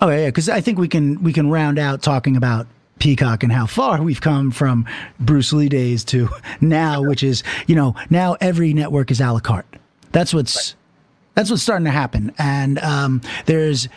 [0.00, 2.66] Okay, yeah, because I think we can we can round out talking about
[2.98, 4.86] Peacock and how far we've come from
[5.20, 6.28] Bruce Lee days to
[6.60, 9.66] now, which is you know now every network is a la carte.
[10.12, 10.74] That's what's
[11.34, 13.88] that's what's starting to happen, and um, there's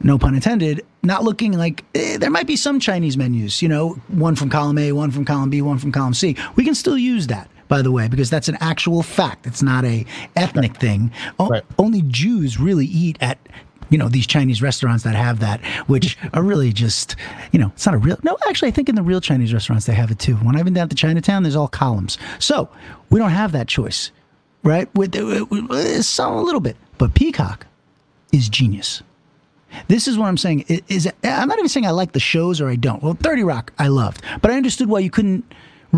[0.00, 3.90] no pun intended, not looking like eh, there might be some Chinese menus, you know,
[4.08, 6.36] one from column A, one from column B, one from column C.
[6.56, 9.46] We can still use that, by the way, because that's an actual fact.
[9.46, 10.04] It's not a
[10.36, 11.10] ethnic thing.
[11.38, 11.62] O- Right.
[11.78, 13.38] Only Jews really eat at
[13.88, 17.14] you know these Chinese restaurants that have that, which are really just
[17.52, 18.18] you know it's not a real.
[18.22, 20.34] No, actually, I think in the real Chinese restaurants they have it too.
[20.36, 22.68] When I've been down to Chinatown, there's all columns, so
[23.10, 24.10] we don't have that choice,
[24.64, 24.92] right?
[24.94, 27.66] With, uh, uh, uh, with, with some a little bit, but Peacock
[28.32, 29.02] is genius.
[29.88, 30.64] This is what I'm saying.
[30.88, 33.02] Is I'm not even saying I like the shows or I don't.
[33.02, 35.44] Well, 30 Rock I loved, but I understood why you couldn't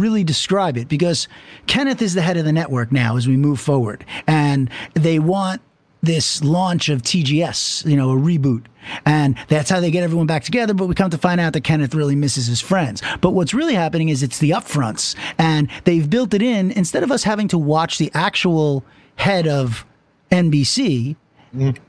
[0.01, 1.29] really describe it because
[1.67, 5.61] Kenneth is the head of the network now as we move forward, and they want
[6.03, 8.65] this launch of TGS, you know, a reboot.
[9.05, 10.73] And that's how they get everyone back together.
[10.73, 13.03] But we come to find out that Kenneth really misses his friends.
[13.21, 15.17] But what's really happening is it's the upfronts.
[15.39, 18.85] And they've built it in instead of us having to watch the actual
[19.17, 19.85] head of
[20.31, 21.17] NBC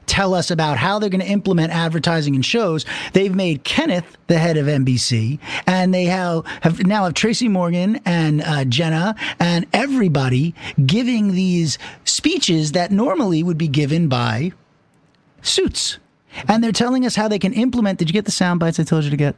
[0.05, 2.85] tell us about how they're going to implement advertising in shows.
[3.13, 7.99] They've made Kenneth the head of NBC, and they have, have now have Tracy Morgan
[8.05, 10.53] and uh, Jenna and everybody
[10.85, 14.51] giving these speeches that normally would be given by
[15.41, 15.99] suits,
[16.47, 17.99] and they're telling us how they can implement.
[17.99, 19.35] Did you get the sound bites I told you to get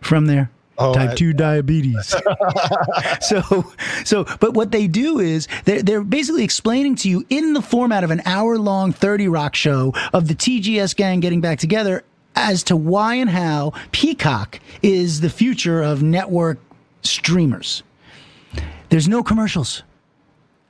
[0.00, 0.50] from there?
[0.80, 2.14] Oh, Type I- two diabetes.
[3.20, 3.72] so
[4.04, 8.04] so but what they do is they're, they're basically explaining to you in the format
[8.04, 12.04] of an hour long 30 rock show of the tgs gang getting back together
[12.34, 16.58] as to why and how peacock is the future of network
[17.02, 17.82] streamers.
[18.88, 19.82] There's no commercials.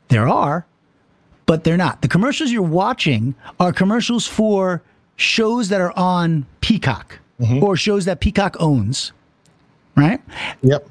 [0.08, 0.66] There are
[1.50, 2.00] but they're not.
[2.00, 4.84] The commercials you're watching are commercials for
[5.16, 7.64] shows that are on peacock mm-hmm.
[7.64, 9.10] or shows that peacock owns
[9.96, 10.20] right
[10.62, 10.88] Yep.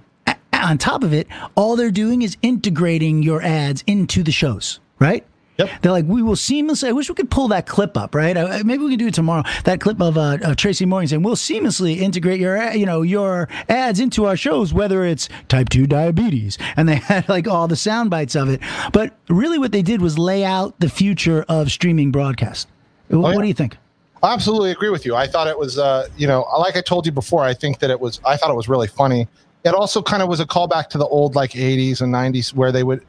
[0.54, 5.26] on top of it, all they're doing is integrating your ads into the shows, right?
[5.58, 5.70] Yep.
[5.82, 6.88] They're like, we will seamlessly.
[6.88, 8.38] I wish we could pull that clip up, right?
[8.38, 9.44] Uh, maybe we can do it tomorrow.
[9.66, 13.50] That clip of, uh, of Tracy Morgan saying, "We'll seamlessly integrate your, you know, your
[13.68, 17.76] ads into our shows, whether it's type two diabetes." And they had like all the
[17.76, 18.62] sound bites of it.
[18.94, 22.70] But really, what they did was lay out the future of streaming broadcast.
[23.10, 23.42] Wh- What yeah.
[23.42, 23.78] do you think?
[24.22, 25.16] I absolutely agree with you.
[25.16, 27.90] I thought it was, uh, you know, like I told you before, I think that
[27.90, 29.28] it was, I thought it was really funny.
[29.64, 32.72] It also kind of was a callback to the old like 80s and 90s where
[32.72, 33.06] they would,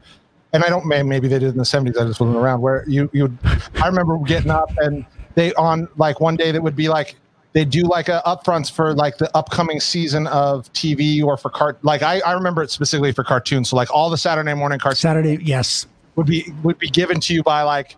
[0.53, 3.09] and I don't, maybe they did in the 70s, I just wasn't around, where you,
[3.13, 3.37] you would,
[3.75, 5.05] I remember getting up and
[5.35, 7.15] they on like one day that would be like,
[7.53, 11.83] they do like a upfronts for like the upcoming season of TV or for cart.
[11.83, 13.69] Like I, I remember it specifically for cartoons.
[13.69, 15.85] So like all the Saturday morning cartoons Saturday, yes.
[16.15, 17.97] would be would be given to you by like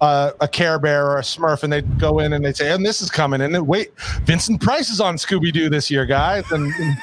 [0.00, 2.84] uh, a Care Bear or a Smurf, and they'd go in and they'd say, "And
[2.84, 3.90] this is coming." And then, wait,
[4.24, 6.50] Vincent Price is on Scooby Doo this year, guys.
[6.50, 6.96] And, and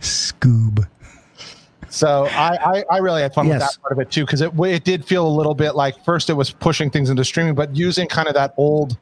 [0.00, 0.86] Scoob.
[1.88, 4.52] so I, I, I really had fun with that part of it too, because it
[4.60, 7.74] it did feel a little bit like first it was pushing things into streaming, but
[7.76, 8.96] using kind of that old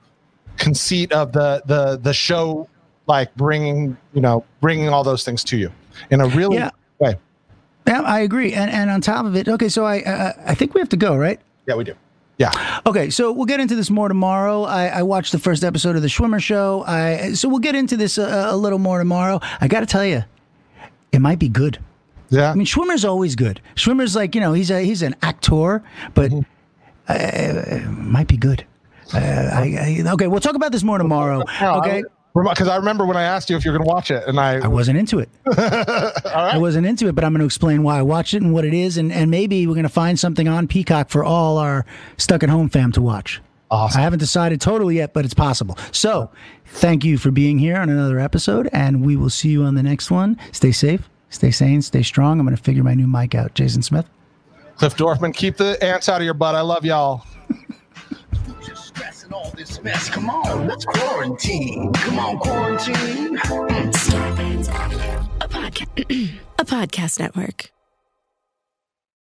[0.57, 2.69] conceit of the the the show,
[3.07, 5.71] like bringing you know bringing all those things to you
[6.11, 6.71] in a really Yeah.
[6.99, 7.17] way.
[7.87, 8.53] Yeah, I agree.
[8.55, 10.97] And and on top of it, okay, so I uh, I think we have to
[10.97, 11.39] go, right?
[11.67, 11.95] Yeah, we do.
[12.41, 12.81] Yeah.
[12.87, 14.63] Okay, so we'll get into this more tomorrow.
[14.63, 16.83] I, I watched the first episode of the Schwimmer Show.
[16.87, 19.41] I so we'll get into this a, a little more tomorrow.
[19.61, 20.25] I got to tell you,
[21.13, 21.79] it might be good.
[22.31, 22.51] Yeah.
[22.51, 23.61] I mean, Schwimmer's always good.
[23.75, 25.83] Schwimmer's like you know he's a he's an actor,
[26.15, 26.43] but uh,
[27.09, 28.65] it might be good.
[29.13, 31.45] Uh, I, I, okay, we'll talk about this more tomorrow.
[31.61, 32.03] Okay,
[32.35, 34.61] Because I remember when I asked you if you're going to watch it, and I,
[34.61, 35.29] I wasn't into it.
[35.47, 38.65] I wasn't into it, but I'm going to explain why I watched it and what
[38.65, 41.85] it is, and, and maybe we're going to find something on Peacock for all our
[42.19, 43.41] stuck at home fam to watch.
[43.71, 44.01] Awesome.
[44.01, 45.77] I haven't decided totally yet, but it's possible.
[45.93, 46.31] So,
[46.67, 49.83] thank you for being here on another episode, and we will see you on the
[49.83, 50.39] next one.
[50.53, 52.39] Stay safe, stay sane, stay strong.
[52.39, 53.55] I'm going to figure my new mic out.
[53.55, 54.07] Jason Smith.
[54.77, 56.55] Cliff Dorfman, keep the ants out of your butt.
[56.55, 57.25] I love y'all.
[59.31, 60.11] Stressing all this mess.
[60.11, 61.93] Come on, let's quarantine.
[61.93, 63.37] Come on, quarantine.
[66.59, 67.73] a podcast network.